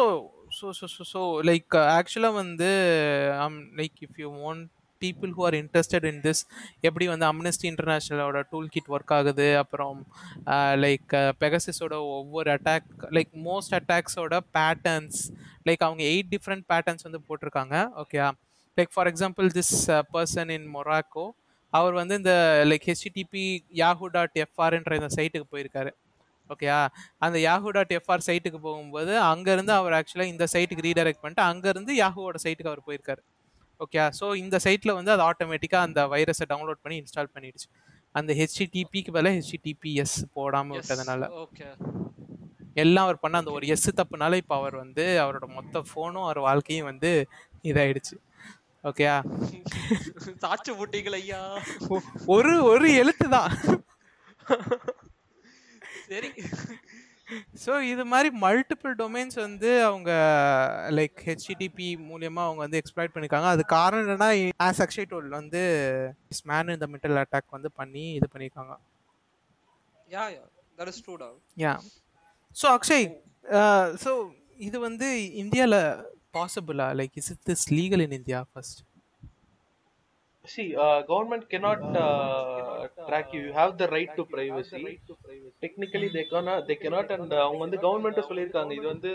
so 0.59 0.67
so 0.79 0.87
so 0.95 1.05
so 1.15 1.21
like 1.51 1.77
ஆக்சுவலாக 1.99 2.39
வந்து 2.43 2.71
like 3.81 3.99
if 4.07 4.19
you 4.23 4.31
want 4.39 4.65
people 5.03 5.33
who 5.37 5.45
are 5.49 5.57
interested 5.61 6.07
in 6.11 6.21
this 6.27 6.43
எப்படி 6.89 7.07
வந்து 7.13 7.27
amnesty 7.31 7.67
இன்டர்நேஷ்னலோட 7.73 8.41
tool 8.53 8.71
kit 8.75 8.91
work 8.97 9.15
ஆகுது 9.19 9.49
அப்புறம் 9.63 9.99
like 10.85 11.15
பெகசிஸோட 11.45 11.95
ஒவ்வொரு 12.19 12.51
attack 12.57 12.89
like 13.19 13.33
most 13.49 13.77
அட்டாக்ஸோட 13.81 14.39
பேட்டர்ன்ஸ் 14.59 15.21
லைக் 15.69 15.85
அவங்க 15.89 16.05
எயிட் 16.13 16.33
டிஃப்ரெண்ட் 16.35 16.67
பேட்டர்ன்ஸ் 16.73 17.07
வந்து 17.09 17.21
போட்டிருக்காங்க 17.29 17.77
ஓகேயா 18.05 18.29
like 18.79 18.95
for 18.95 19.11
example 19.13 19.49
this 19.59 19.75
person 20.15 20.51
in 20.57 20.67
Morocco 20.77 21.27
அவர் 21.73 21.95
வந்து 21.95 22.15
இந்த 22.21 22.33
லைக் 22.71 22.89
ஹெச்டிடிபி 22.91 23.47
யாஹூ 23.83 24.07
டாட் 24.17 24.37
எஃப்ஆர்ன்ற 24.45 24.95
இந்த 25.01 25.11
சைட்டுக்கு 25.17 25.49
போயிருக்காரு 25.55 25.93
ஓகேயா 26.51 26.77
அந்த 27.25 27.37
யாஹூ 27.47 27.69
டாட் 27.77 27.95
எஃப்ஆர் 27.97 28.27
சைட்டுக்கு 28.27 28.59
போகும்போது 28.67 29.13
அங்கேருந்து 29.31 29.73
அவர் 29.79 29.97
ஆக்சுவலாக 29.99 30.33
இந்த 30.33 30.45
சைட்டுக்கு 30.53 30.85
ரீடைரக்ட் 30.89 31.23
பண்ணிட்டு 31.23 31.45
அங்கேருந்து 31.51 31.95
யாஹூவோட 32.03 32.39
சைட்டுக்கு 32.45 32.71
அவர் 32.73 32.87
போயிருக்காரு. 32.89 33.23
ஓகே 33.81 34.03
ஸோ 34.19 34.27
இந்த 34.43 34.57
சைட்டில் 34.65 34.97
வந்து 34.99 35.13
அது 35.15 35.23
ஆட்டோமேட்டிக்காக 35.31 35.87
அந்த 35.89 36.01
வைரஸை 36.13 36.47
டவுன்லோட் 36.53 36.83
பண்ணி 36.85 36.97
இன்ஸ்டால் 37.03 37.33
பண்ணிடுச்சு. 37.35 37.69
அந்த 38.15 38.31
ஹெச்டிடிபிக்கு 38.41 39.11
பதிலாக 39.17 39.39
ஹெச்டிடிபிஎஸ் 39.39 40.17
போடாமல் 40.37 40.77
விட்டதுனால. 40.79 41.25
ஓகே 41.45 41.67
எல்லாம் 42.83 43.07
அவர் 43.07 43.23
பண்ண 43.23 43.41
அந்த 43.43 43.53
ஒரு 43.59 43.67
எஸ் 43.75 43.89
தப்புனால 43.99 44.37
இப்போ 44.43 44.55
அவர் 44.61 44.75
வந்து 44.83 45.05
அவரோட 45.25 45.47
மொத்த 45.59 45.83
ஃபோனும் 45.89 46.27
அவர் 46.27 46.41
வாழ்க்கையும் 46.49 46.89
வந்து 46.91 47.11
இதாயிடுச்சு. 47.71 48.17
ஓகேயா 48.85 49.15
சாச்சு 50.43 50.73
போட்டீங்களா 50.79 51.21
ஐயா. 51.23 51.41
ஒரு 52.35 52.53
ஒரு 52.73 52.89
எழுத்து 53.03 53.27
தான். 53.37 53.53
சரி. 56.11 56.29
ஸோ 57.65 57.81
இது 57.83 58.05
மாதிரி 58.05 58.29
மல்டிபிள் 58.39 58.95
டொமைன்ஸ் 58.95 59.35
வந்து 59.35 59.85
அவங்க 59.85 60.11
லைக் 60.91 61.17
ஹெச்டிடிபி 61.27 61.89
மூலியமா 62.11 62.43
அவங்க 62.45 62.61
வந்து 62.63 62.81
எக்ஸ்ப்ளாய்ட் 62.83 63.15
பண்ணிருக்காங்க. 63.15 63.45
அது 63.47 63.65
காரணம் 63.67 64.05
என்னன்னா 64.05 64.29
ஆஸ் 64.61 64.83
அக்ஷய் 64.87 65.11
டோல் 65.11 65.29
வந்து 65.29 65.63
மேன் 66.47 66.69
இந்த 66.69 66.87
மிட்டல் 66.87 67.21
அட்டாக் 67.23 67.49
வந்து 67.51 67.71
பண்ணி 67.73 68.13
இது 68.13 68.29
பண்ணியிருக்காங்க 68.33 68.75
yeah 70.09 70.25
yeah 70.29 70.45
that 70.79 70.89
is 70.89 71.03
true 71.07 71.17
yeah 71.57 71.75
so 72.57 72.67
Akshay 72.73 73.07
so 74.05 74.13
இது 74.59 74.81
வந்து 74.81 75.09
இந்தியாவில் 75.35 75.81
பாசிபிளா 76.35 76.89
like 76.95 77.11
is 77.15 77.31
it 77.31 77.45
this 77.51 77.67
legal 77.73 78.01
in 78.01 78.13
India 78.13 78.41
first 78.53 78.81
See, 80.47 80.77
uh, 80.77 81.03
government 81.03 81.49
cannot 81.49 81.81
uh, 81.97 82.87
track 83.09 83.33
you. 83.33 83.41
You 83.41 83.53
have 83.53 83.77
the 83.79 83.89
right 83.89 84.11
to 84.17 84.25
privacy. 84.27 85.01
Technically, 85.61 86.09
they 86.09 86.25
cannot. 86.25 86.67
They 86.69 86.77
cannot. 86.77 87.11
And 87.11 87.33
uh, 87.33 87.43
அவங்க 87.45 87.61
வந்து 87.65 87.79
government 87.87 88.29
சொல்லியிருக்காங்க 88.29 88.75
இது 88.79 88.87
வந்து 88.95 89.13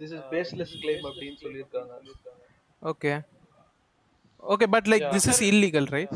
this 0.00 0.14
is 0.16 0.26
baseless 0.34 0.74
claim 0.82 1.04
அப்படின்னு 1.10 1.38
சொல்லியிருக்காங்க 1.44 1.92
okay 2.82 3.12
okay 4.42 4.68
but 4.76 4.88
like 4.92 5.06
this 5.16 5.28
is 5.32 5.42
illegal 5.50 5.88
right 5.96 6.14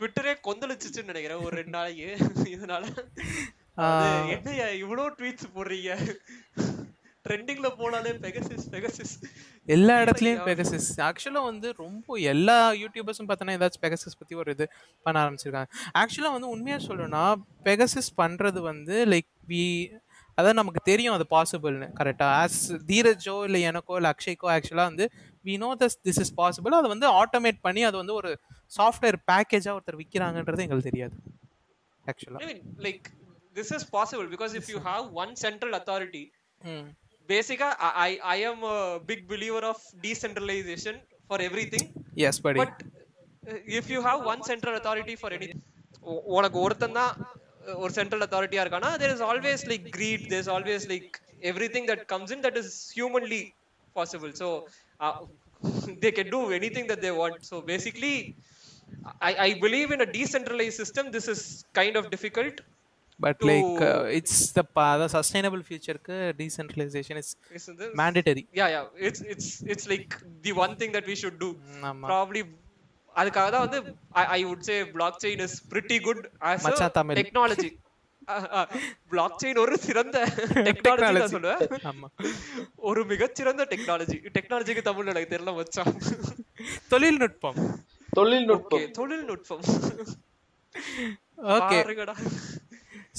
ட்விட்டரே 0.00 0.32
கொந்தளிச்சிச்சுன்னு 0.48 1.12
நினைக்கிறேன் 1.12 1.44
ஒரு 1.46 1.54
ரெண்டு 1.60 1.74
நாளைக்கு 1.78 2.08
இதனால 2.54 2.84
என்னய்யா 4.34 4.66
இவ்வளோ 4.82 5.06
ட்வீட்ஸ் 5.18 5.54
போடுறீங்க 5.56 5.90
ட்ரெண்டிங்ல 7.26 7.68
போனாலே 7.80 8.12
பெகசிஸ் 8.24 8.66
பெகசிஸ் 8.74 9.14
எல்லா 9.68 9.94
இடத்துலயும் 10.02 10.42
பெகசிஸ் 10.48 10.88
ஆக்சுவலா 11.08 11.42
வந்து 11.42 11.72
ரொம்ப 11.84 12.18
எல்லா 12.32 12.56
யூடியூபர்ஸும் 12.72 13.28
பார்த்தோன்னா 13.28 13.56
ஏதாச்சும் 13.58 13.84
பெகசிஸ் 13.86 14.18
பத்தி 14.18 14.34
ஒரு 14.34 14.50
இது 14.50 14.66
பண்ண 15.02 15.16
ஆரம்பிச்சிருக்காங்க. 15.24 15.68
ஆக்சுவலா 16.00 16.32
வந்து 16.36 16.48
உண்மையா 16.48 16.76
சொல்லணும்னா 16.88 17.24
பெகசிஸ் 17.64 18.10
பண்றது 18.22 18.60
வந்து 18.60 19.06
லைக் 19.06 19.30
வி 19.48 19.62
அதான் 20.38 20.58
நமக்கு 20.60 20.80
தெரியும் 20.84 21.14
அது 21.14 21.24
பாசிபிள்னு 21.30 21.86
கரெக்டா 22.00 22.26
ஆஸ் 22.42 22.60
தீரஜோ 22.90 23.44
இல்லை 23.44 23.60
எனக்கோ 23.62 23.94
இல்லை 23.96 24.10
அக்ஷய்க்கோ 24.14 24.48
ஆக்சுவலாக 24.54 24.90
வந்து 24.90 25.04
we 25.44 25.56
know 25.56 25.70
thus 25.82 25.96
this 26.08 26.20
is 26.24 26.34
possible 26.40 26.78
அதை 26.80 26.88
வந்து 26.94 27.08
ஆட்டோமேட் 27.22 27.60
பண்ணி 27.60 27.82
அது 27.82 27.96
வந்து 27.96 28.14
ஒரு 28.14 28.30
சாஃப்ட்வேர் 28.78 29.18
பேக்கேஜாக 29.30 29.76
ஒருத்தர் 29.76 30.00
விற்கிறாங்கன்றது 30.02 30.64
எங்களுக்கு 30.66 30.90
தெரியாது. 30.90 31.16
ஆக்சுவலாக 32.04 32.42
I 32.42 32.48
mean, 32.50 32.60
like 32.86 33.04
this 33.54 33.70
is 33.72 33.84
possible 33.98 34.26
because 34.34 34.54
if 34.54 34.68
you 34.68 34.80
have 34.90 35.04
one 35.22 35.32
central 37.34 37.68
authority, 37.68 37.92
ம் 37.92 38.18
basically, 38.18 38.20
I 38.26 38.36
I 38.36 38.36
I 38.36 38.50
am 38.50 38.64
a 38.64 39.00
big 39.00 39.28
believer 39.28 39.64
of 39.66 39.78
decentralization 40.02 41.02
for 41.28 41.40
everything. 41.40 41.94
எஸ் 42.28 42.42
படி 42.42 42.60
But 42.60 42.84
uh, 43.48 43.58
if 43.66 43.90
you 43.90 44.02
have 44.02 44.24
one 44.24 44.42
central 44.42 44.76
authority 44.76 45.16
for 45.16 45.30
anything, 45.32 45.60
உ- 46.02 46.22
உனக்கு 46.36 46.58
ஒருத்தன் 46.58 46.96
தான் 47.00 47.14
ஒரு 47.74 47.92
central 47.92 48.24
அத்தாரிட்டியா 48.26 48.62
இருக்கானா 48.64 48.98
there 48.98 49.14
is 49.16 49.20
always 49.20 49.66
like 49.66 49.84
greed 49.98 50.30
there's 50.32 50.48
always 50.56 50.88
like 50.88 51.20
everything 51.42 51.86
that 51.86 52.08
comes 52.08 52.30
in 52.30 52.42
that 52.46 52.56
is 52.62 52.90
humanly 52.98 53.42
possible 53.94 54.32
so 54.42 54.66
uh, 55.00 55.14
they 56.04 56.12
can 56.12 56.30
do 56.30 56.52
anything 56.52 56.86
that 56.88 57.00
they 57.00 57.10
want 57.22 57.44
so 57.50 57.62
basically 57.62 58.36
I, 59.20 59.36
I 59.46 59.54
believe 59.54 59.90
in 59.90 60.00
a 60.00 60.06
decentralized 60.06 60.74
system 60.74 61.10
this 61.10 61.28
is 61.28 61.64
kind 61.74 61.96
of 61.96 62.10
difficult 62.10 62.60
but 63.20 63.42
like 63.50 63.78
it's 64.18 64.40
the 64.56 64.62
அதான் 64.86 65.12
sustainable 65.16 65.62
ஃபியூச்சருக்கு 65.66 66.16
decentralisation 66.40 67.20
is? 67.22 67.32
Mandatory 68.02 68.44
yeah 68.60 68.68
yeah. 68.74 68.84
It's 69.08 69.20
it's 69.34 69.48
it's 69.74 69.86
like 69.92 70.12
the 70.46 70.54
one 70.64 70.74
thing 70.80 70.92
that 70.96 71.06
we 71.12 71.16
should 71.22 71.38
do. 71.44 71.50
ஆமா. 71.90 72.06
Probably 72.12 72.42
அதுக்காக 73.14 73.48
தான் 73.54 73.64
வந்து 73.66 73.78
I 74.36 74.40
would 74.48 74.64
say 74.68 74.76
blockchain 75.24 75.42
is 75.44 75.56
pretty 75.72 75.98
good 76.06 76.22
as 76.50 76.64
மச்சான் 76.66 76.94
Tamil. 76.98 77.18
Technology 77.20 77.70
block 79.12 79.38
chain 79.42 79.60
ஒரு 79.64 79.74
சிறந்த 79.86 80.16
technology 80.68 81.18
தான் 81.20 81.32
சொல்லுவேன். 81.34 81.62
ஆமா. 81.90 82.08
ஒரு 82.90 83.02
மிகச்சிறந்த 83.12 83.64
டெக்னாலஜி 83.72 84.18
டெக்னாலஜிக்கு 84.36 84.82
தமிழ்ல 84.90 85.14
எனக்கு 85.14 85.32
தெரியல 85.34 85.54
மச்சான். 85.60 85.92
தொழில்நுட்பம். 86.92 87.60
தொழில்நுட்பம். 88.18 88.86
தொழில்நுட்பம். 89.00 89.64
ஓகே 91.56 91.76
பாருங்கடா. 91.80 92.14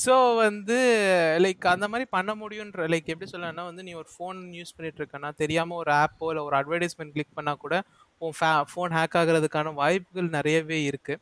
ஸோ 0.03 0.13
வந்து 0.45 0.77
லைக் 1.43 1.65
அந்த 1.73 1.85
மாதிரி 1.91 2.05
பண்ண 2.15 2.31
முடியுன்ற 2.41 2.83
லைக் 2.93 3.07
எப்படி 3.13 3.29
சொல்லணும்னா 3.31 3.63
வந்து 3.69 3.85
நீ 3.87 3.93
ஒரு 4.01 4.09
ஃபோன் 4.15 4.39
யூஸ் 4.57 4.75
பண்ணிட்டு 4.75 4.99
இருக்கனா 5.01 5.29
தெரியாமல் 5.41 5.79
ஒரு 5.83 5.91
ஆப்போ 6.03 6.27
இல்லை 6.31 6.43
ஒரு 6.49 6.55
அட்வர்டைஸ்மெண்ட் 6.59 7.13
கிளிக் 7.15 7.37
பண்ணால் 7.37 7.61
கூட 7.63 7.77
உன் 8.21 8.35
ஃபே 8.39 8.49
ஃபோன் 8.71 8.93
ஹேக் 8.97 9.17
ஆகுறதுக்கான 9.21 9.73
வாய்ப்புகள் 9.81 10.29
நிறையவே 10.37 10.79
இருக்குது 10.91 11.21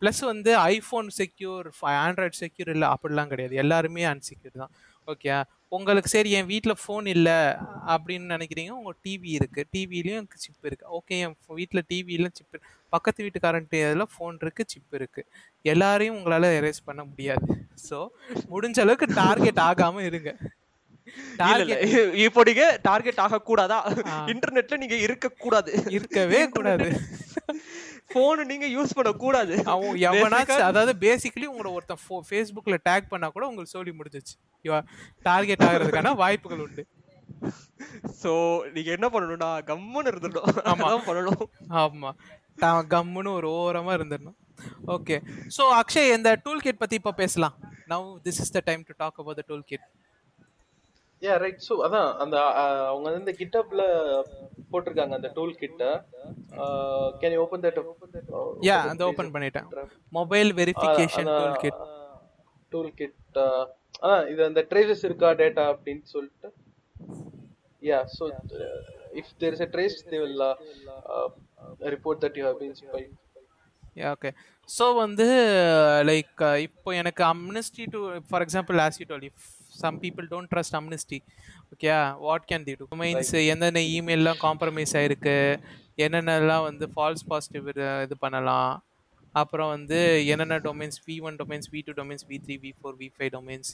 ப்ளஸ் 0.00 0.22
வந்து 0.30 0.52
ஐஃபோன் 0.74 1.08
செக்யூர் 1.18 1.66
ஆண்ட்ராய்டு 2.04 2.38
செக்யூர் 2.42 2.70
இல்லை 2.74 2.86
அப்படிலாம் 2.94 3.30
கிடையாது. 3.32 3.54
எல்லாருமே 3.62 4.04
அன்செக்யூர் 4.12 4.56
தான். 4.62 4.72
ஓகே 5.08 5.30
உங்களுக்கு 5.76 6.10
சரி 6.14 6.30
என் 6.38 6.48
வீட்டில் 6.52 6.80
ஃபோன் 6.80 7.06
இல்லை 7.14 7.36
அப்படின்னு 7.92 8.26
நினைக்கிறீங்க 8.34 8.72
உங்கள் 8.78 8.96
டிவி 9.04 9.30
இருக்குது 9.38 9.68
டிவிலையும் 9.74 10.26
சிப் 10.42 10.66
இருக்குது 10.68 10.90
ஓகே 10.98 11.18
என் 11.24 11.36
வீட்டில் 11.60 11.86
டிவிலையும் 11.90 12.34
சிப் 12.38 12.58
பக்கத்து 12.94 13.24
வீட்டுக்காரன்ட்டு 13.26 13.78
இதில் 13.84 14.10
ஃபோன் 14.14 14.36
இருக்குது 14.44 14.70
சிப் 14.72 14.96
இருக்குது 14.98 15.28
எல்லாரையும் 15.72 16.16
உங்களால் 16.18 16.48
எரேஸ் 16.58 16.86
பண்ண 16.88 17.02
முடியாது. 17.10 17.46
ஸோ 17.88 17.98
முடிஞ்ச 18.52 18.80
அளவுக்கு 18.84 19.08
டார்கெட் 19.22 19.62
ஆகாமல் 19.68 20.08
இருங்க. 20.10 20.32
இப்போ 22.26 22.40
நீங்க 22.48 22.64
டார்கெட் 22.88 23.22
ஆக 23.24 23.40
கூடாதா. 23.48 23.78
இன்டர்நெட்ல 24.32 24.76
நீங்க 24.82 24.98
இருக்க 25.06 25.30
கூடாது 25.44 25.72
இருக்கவே 25.96 26.42
கூடாது. 26.56 26.88
போன் 28.14 28.40
நீங்க 28.50 28.66
யூஸ் 28.76 28.96
பண்ண 28.98 29.10
கூடாது 29.24 29.54
அவன் 29.72 29.98
எவனாச்சும் 30.08 30.66
அதாவது 30.70 30.92
பேசிக்கலி 31.04 31.46
உங்களை 31.52 31.70
ஒருத்தன் 31.76 32.02
ஃபோ 32.04 32.16
ஃபேஸ்புக்கில் 32.28 32.82
டேக் 32.88 33.10
பண்ணா 33.12 33.28
கூட 33.36 33.44
உங்களுக்கு 33.50 33.74
சொல்லி 33.76 33.94
முடிஞ்சிச்சு. 33.98 34.34
டார்கெட் 35.28 35.64
ஆகிறதுக்கான 35.68 36.14
வாய்ப்புகள் 36.22 36.62
உண்டு. 36.66 36.84
சோ 38.22 38.32
நீங்க 38.74 38.90
என்ன 38.96 39.06
பண்ணணும்னா 39.14 39.50
கம்முன்னு 39.70 40.12
இருந்துடணும். 40.12 40.60
ஆமா. 40.72 40.86
அதான் 40.88 41.06
பண்ணணும். 41.08 41.44
ஆமா. 41.84 42.12
தான் 42.64 42.88
கம்முன்னு 42.94 43.30
ஒரு 43.38 43.48
ஓரமா 43.62 43.92
இருந்துடணும். 43.98 44.38
ஓகே 44.96 45.16
ஸோ 45.56 45.62
அக்ஷய் 45.80 46.14
இந்த 46.16 46.30
டூல் 46.44 46.64
கிட் 46.66 46.82
பத்தி 46.82 46.96
இப்போ 47.00 47.12
பேசலாம். 47.22 47.56
Now 47.92 48.06
this 48.26 48.40
is 48.44 48.54
the 48.56 48.62
time 48.68 48.82
to 48.88 48.94
talk 49.02 49.18
about 49.22 49.40
the 49.40 49.44
tool 49.50 49.66
kit 49.70 49.86
yeah 51.22 51.34
right 51.42 51.64
so 51.68 51.74
அதான் 51.86 52.08
அந்த 52.22 52.36
அவங்க 52.90 53.04
வந்து 53.08 53.22
இந்த 53.24 53.34
கிட்டப்ல 53.40 53.82
போட்டிருக்காங்க 54.72 55.14
அந்த 55.18 55.30
டூல் 55.36 55.54
கிட்ட 55.62 55.82
can 57.22 57.34
you 57.36 57.40
open 57.46 57.64
that 57.66 57.80
yeah 58.68 58.76
அந்த 58.92 59.02
ஓபன் 59.10 59.32
பண்ணிட்டேன். 59.36 59.68
Mobile 60.12 60.50
verification 60.60 61.30
tool 61.32 61.56
kit 61.64 61.80
tool 62.72 62.92
kit 63.00 63.18
அதான் 64.02 64.24
இது 64.32 64.42
அந்த 64.50 64.60
ட்ரேசஸ் 64.70 65.04
இருக்கா 65.08 65.30
டேட்டா 65.40 65.64
அப்படின்னு 65.72 66.06
சொல்லிட்டு? 66.14 66.48
Yeah 67.82 67.98
so 68.16 68.24
if 69.20 69.32
there 69.40 69.54
is 69.56 69.64
a 69.66 69.70
trace 69.74 69.98
they 70.10 70.20
will 70.24 70.40
uh, 70.42 70.54
uh, 71.14 71.28
report 71.94 72.18
that 72.24 72.36
you 72.40 72.46
have 72.48 72.58
been 72.62 72.74
spied 72.80 73.10
okay 74.12 74.30
so 74.68 74.84
வந்து 74.96 75.24
like 76.10 76.42
இப்போ 76.66 76.90
எனக்கு 77.00 77.22
Amnesty 77.30 77.84
to 77.94 77.98
for 78.28 78.44
example 78.44 78.78
as 78.84 78.98
you 79.00 79.06
told 79.10 79.26
if 79.28 79.42
some 79.84 79.98
people 80.04 80.28
don't 80.34 80.50
trust 80.52 80.78
Amnesty 80.80 81.18
okay 81.72 81.90
what 82.26 82.46
can 82.52 82.64
the 82.68 82.76
do 82.80 82.88
means 83.02 83.34
எந்தெந்த 83.52 83.82
இமெயிலெலாம் 83.96 84.40
compromise 84.46 84.94
ஆயிருக்கு? 85.00 85.36
என்னென்னலாம் 86.06 86.64
வந்து 86.70 86.86
falls 86.94 87.28
positive 87.32 87.68
இது 88.06 88.16
பண்ணலாம்? 88.24 88.72
அப்புறம் 89.40 89.70
வந்து 89.74 89.98
என்னென்ன 90.32 90.56
domains 90.66 90.98
V 91.04 91.14
one 91.26 91.36
domains 91.40 91.68
V 91.74 91.80
two 91.86 91.92
domains 92.00 92.24
V 92.30 92.36
three 92.46 92.54
V 92.64 92.70
four 92.78 92.96
V 93.02 93.06
five 93.14 93.30
domains 93.36 93.70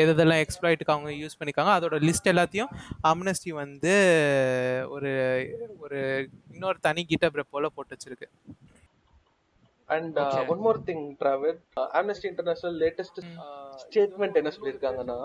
எது 0.00 0.12
எதெல்லாம் 0.14 0.42
எக்ஸ்ப்ளாய்ட்டுக்கு 0.44 0.94
அவங்க 0.94 1.10
யூஸ் 1.22 1.36
பண்ணிக்காங்க 1.40 1.72
அதோட 1.78 1.98
லிஸ்ட் 2.08 2.30
எல்லாத்தையும் 2.32 2.70
அம்னஸ்டி 3.10 3.52
வந்து 3.62 3.92
ஒரு 4.94 5.12
ஒரு 5.84 6.00
இன்னொரு 6.54 6.80
தனி 6.88 7.04
கிட்ட 7.10 7.44
போல 7.54 7.68
போட்டு 7.76 7.94
வச்சிருக்கு. 7.96 8.28
And 9.88 10.18
one 10.52 10.62
more 10.66 10.78
thing 10.88 11.04
travel 11.22 11.58
Amnesty 11.98 12.26
International 12.32 12.78
latest 12.82 13.20
statement 13.82 14.38
என்ன 14.40 14.52
சொல்லியிருக்காங்கன்னா. 14.56 15.18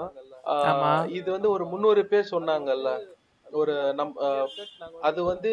இது 1.19 1.27
வந்து 1.35 1.49
ஒரு 1.55 1.65
முந்நூறு 1.73 2.03
பேர் 2.11 2.31
சொன்னாங்கல்ல. 2.35 2.89
ஒரு 3.45 3.73
நம் 3.97 4.11
அது 5.07 5.19
வந்து 5.29 5.51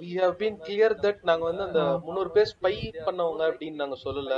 we 0.00 0.10
have 0.22 0.34
been 0.40 0.58
clear 0.66 0.94
that 1.04 1.22
நாங்க 1.30 1.44
வந்து 1.50 1.64
அந்த 1.66 1.82
முந்நூறு 2.06 2.30
பேர் 2.36 2.50
ஸ்பை 2.52 2.72
பண்ணவங்க 3.06 3.42
அப்படின்னு 3.50 3.82
நாங்க 3.82 3.96
சொல்லல. 4.06 4.34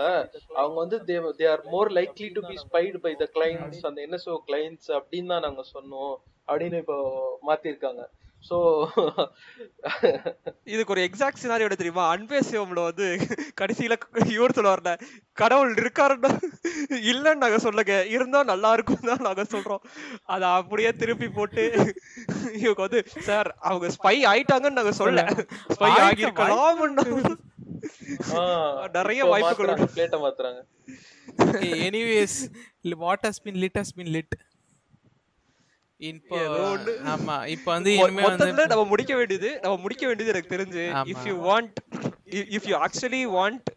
அவங்க 0.60 0.76
வந்து 0.84 0.98
they 1.08 1.16
they 1.40 1.48
are 1.54 1.64
more 1.72 1.90
likely 1.98 2.28
to 2.36 2.42
be 2.50 2.56
spied 2.64 3.00
by 3.06 3.12
the 3.22 3.26
clients 3.36 3.82
அந்த 3.90 4.00
என்எஸ்ஓ 4.06 4.36
கிளைண்ட்ஸ் 4.50 4.90
அப்படின்னு 4.98 5.32
தான் 5.34 5.46
நாங்க 5.46 5.64
சொன்னோம் 5.74 6.14
அப்படின்னு 6.48 6.80
இப்போ 6.84 6.98
மாத்திருக்காங்க. 7.48 8.02
ஸோ 8.48 8.56
இதுக்கு 10.72 10.92
ஒரு 10.94 11.02
எக்ஸாக்ட் 11.06 11.40
சினாரியோ 11.42 11.68
தெரியுமா? 11.74 12.04
அன்பே 12.14 12.38
சிவம்ல 12.48 12.82
வந்து 12.88 13.06
கடைசியில 13.60 13.94
இவர் 14.34 14.56
சொல்லுவார்ல 14.58 14.92
கடவுள் 15.38 15.72
இருக்காருன்னா 15.82 16.30
இல்லன்னு 17.10 17.42
நாங்க 17.44 17.58
சொல்லுங்க 17.66 17.96
இருந்தா 18.14 18.40
நல்லா 18.52 18.70
இருக்கும் 18.76 19.08
தான் 19.10 19.24
நாங்க 19.28 19.44
சொல்றோம். 19.54 19.82
அத 20.34 20.42
அப்படியே 20.60 20.92
திருப்பி 21.02 21.28
போட்டு 21.30 21.64
இவங்க 22.64 22.80
வந்து 22.86 23.00
சார் 23.28 23.50
அவங்க 23.68 23.88
ஸ்பை 23.96 24.16
ஆயிட்டாங்கன்னு 24.32 24.80
நாங்க 24.80 24.94
சொல்ல 25.02 25.26
ஸ்பை 25.76 25.90
ஆயிட்ட 25.90 26.08
ஆகியிருக்கலாம் 26.08 26.72
நிறைய 28.98 29.22
வாய்ப்புகள் 29.32 30.22
மாத்துறாங்க 30.26 30.60
anyways 31.86 32.34
what 33.02 33.20
has 33.22 33.38
been 33.40 33.56
lit 33.62 33.76
has 33.76 33.90
been 33.92 34.10
lit. 34.12 34.30
இப்போ. 36.00 36.38
ஆமா 37.12 37.36
இப்போ 37.52 37.68
வந்து 37.74 37.90
இனிமே 37.98 38.22
வந்து 38.30 38.44
நம்ம 38.72 38.84
முடிக்க 38.90 39.12
வேண்டியது 39.16 39.50
நம்ம 39.62 39.76
முடிக்க 39.84 40.02
வேண்டியது 40.06 40.32
எனக்கு 40.34 40.54
தெரிஞ்சு. 40.54 40.82
If 41.12 41.26
you 41.28 41.36
want 41.46 41.76
if 42.56 42.68
you 42.70 42.76
actually 42.78 43.22
want 43.36 43.68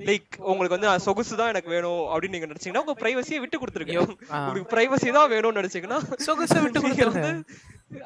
like 0.00 0.36
உங்களுக்கு 0.50 0.76
வந்து 0.76 1.04
சொகுசு 1.04 1.34
தான் 1.40 1.50
எனக்கு 1.52 1.72
வேணும் 1.72 2.04
அப்படின்னு 2.10 2.36
நீங்க 2.36 2.48
நினைச்சீங்கன்னா 2.50 2.84
உங்க 2.84 2.94
பிரைவசியை 3.02 3.40
விட்டு 3.42 3.58
கொடுத்துருங்க. 3.58 3.94
உங்களுக்கு 4.40 4.72
பிரைவசி 4.72 5.08
தான் 5.18 5.30
வேணும்னு 5.34 5.60
நினைச்சீங்கன்னா 5.60 5.98
சொகுசை 6.26 6.58
விட்டு 6.64 6.80
கொடுத்துருங்க. 6.84 7.28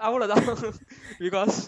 அவ்வளவுதான் 0.07 0.45
பிகாஸ் 1.23 1.59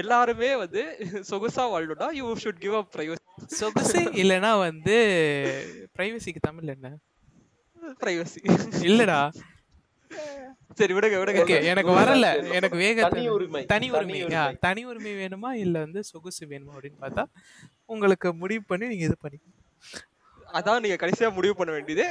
எல்லாருமே 0.00 0.50
வந்து 0.62 0.82
சொகுசா 1.30 1.64
வாழ்ணும்னா 1.74 2.08
you 2.18 2.26
should 2.44 2.62
give 2.64 2.76
up 2.80 2.90
privacy 2.96 3.24
சொகுசு 3.58 4.02
இல்லனா 4.22 4.52
வந்து 4.66 4.96
பிரைவசிக்கு 5.96 6.42
தமிழ் 6.48 6.74
என்ன 6.74 6.90
பிரைவசி 8.02 8.40
இல்லடா 8.90 9.20
சரி 10.76 10.92
விடுங்க 10.92 11.16
விடுங்க. 11.20 11.56
எனக்கு 11.64 11.92
வரல. 11.92 12.26
எனக்கு 12.52 12.76
வேக 12.76 12.98
தனி 13.06 13.24
உரிமை. 13.28 13.62
தனி 13.64 13.86
உரிமை. 13.90 14.04
தனி 14.12 14.24
உரிமை. 14.26 14.54
தனி 14.60 14.82
உரிமை 14.84 15.12
வேணுமா 15.14 15.50
இல்ல 15.60 15.76
வந்து 15.78 16.00
சொகுசு 16.04 16.46
வேணுமா 16.46 16.74
அப்படின்னு 16.76 17.00
பார்த்தா 17.00 17.24
உங்களுக்கு 17.86 18.28
முடிவு 18.34 18.64
பண்ணி 18.66 18.86
நீங்க 18.86 19.04
இது 19.04 19.16
பண்ணி 19.20 19.40
அதான் 20.54 20.80
நீங்க 20.80 20.96
கடைசியா 20.96 21.28
முடிவு 21.34 21.54
பண்ண 21.56 21.72
வேண்டியது. 21.72 22.06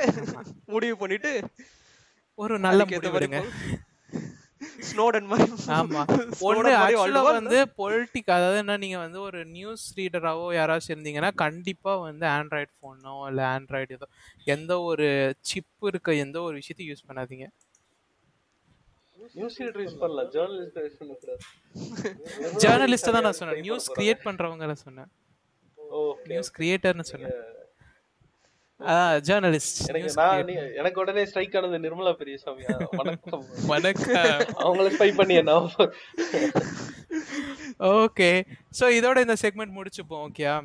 முடிவு 0.67 0.97
பண்ணிட்டு 0.97 1.31
ஒரு 2.37 2.55
நல்ல 2.59 2.81
முடிவு 2.85 3.13
ஸ்னோடன்? 4.87 5.27
வந்து 7.35 7.57
பொலிட்டிக் 7.77 8.29
அதாவது 8.29 8.57
என்ன 8.57 8.77
நீங்க 8.77 8.97
வந்து 8.97 9.19
ஒரு 9.21 9.45
நியூஸ் 9.47 9.85
ரீடராவோ 9.97 10.45
யாராச்சும் 10.55 10.93
இருந்தீங்கன்னா 10.95 11.31
கண்டிப்பா 11.35 11.95
வந்து 11.99 12.25
ஆண்ட்ராய்டு 12.27 12.71
போனோ 12.81 13.13
இல்ல 13.27 13.41
ஆண்ட்ராய்டு 13.49 13.91
ஏதோ 13.91 14.07
எந்த 14.47 14.81
ஒரு 14.81 15.07
சிப் 15.41 15.87
இருக்க 15.87 16.15
எந்த 16.15 16.37
ஒரு 16.41 16.55
விஷயத்தையும் 16.55 16.91
யூஸ் 16.91 17.07
பண்ணாதீங்க. 17.09 17.47
நியூஸ் 19.35 19.57
யூஸ் 19.61 19.99
பண்ணலாம் 20.01 20.29
ஜேர்னலிஸ்ட் 20.35 20.79
யூஸ் 20.85 20.99
பண்ணக்கூடாது 21.01 21.41
ஜேர்னலிஸ்ட் 22.63 23.13
தான் 23.15 23.25
நான் 23.27 23.39
சொன்னேன். 23.39 23.61
நியூஸ் 23.67 23.87
கிரியேட் 23.97 24.25
பண்றவங்கள 24.27 24.75
சொன்னேன். 24.85 25.09
ஓகே 26.01 26.27
நியூஸ் 26.31 26.51
கிரியேட்டர்னு 26.57 27.05
சொன்னேன். 27.11 27.37
ஜேர்னலிஸ்ட் 29.27 29.79
எனக்கு 30.79 30.99
உடனே 31.03 31.23
ஸ்ட்ரைக் 31.29 31.55
ஆனது 31.59 31.79
நிர்மலா 31.85 32.13
பெரியசாமி. 32.21 32.63
வணக்கம். 32.99 33.45
வணக்கம். 33.73 34.43
அவங்கள 34.65 34.87
ஸ்பை 34.95 35.09
பண்ணி 35.19 35.35
என்ன 35.41 35.55
ஓகே 37.97 38.29
ஸோ 38.79 38.85
இதோட 38.99 39.17
இந்த 39.25 39.35
செக்மெண்ட் 39.43 39.75
முடிச்சுப்போம் 39.77 40.23
ஓகேயா 40.27 40.55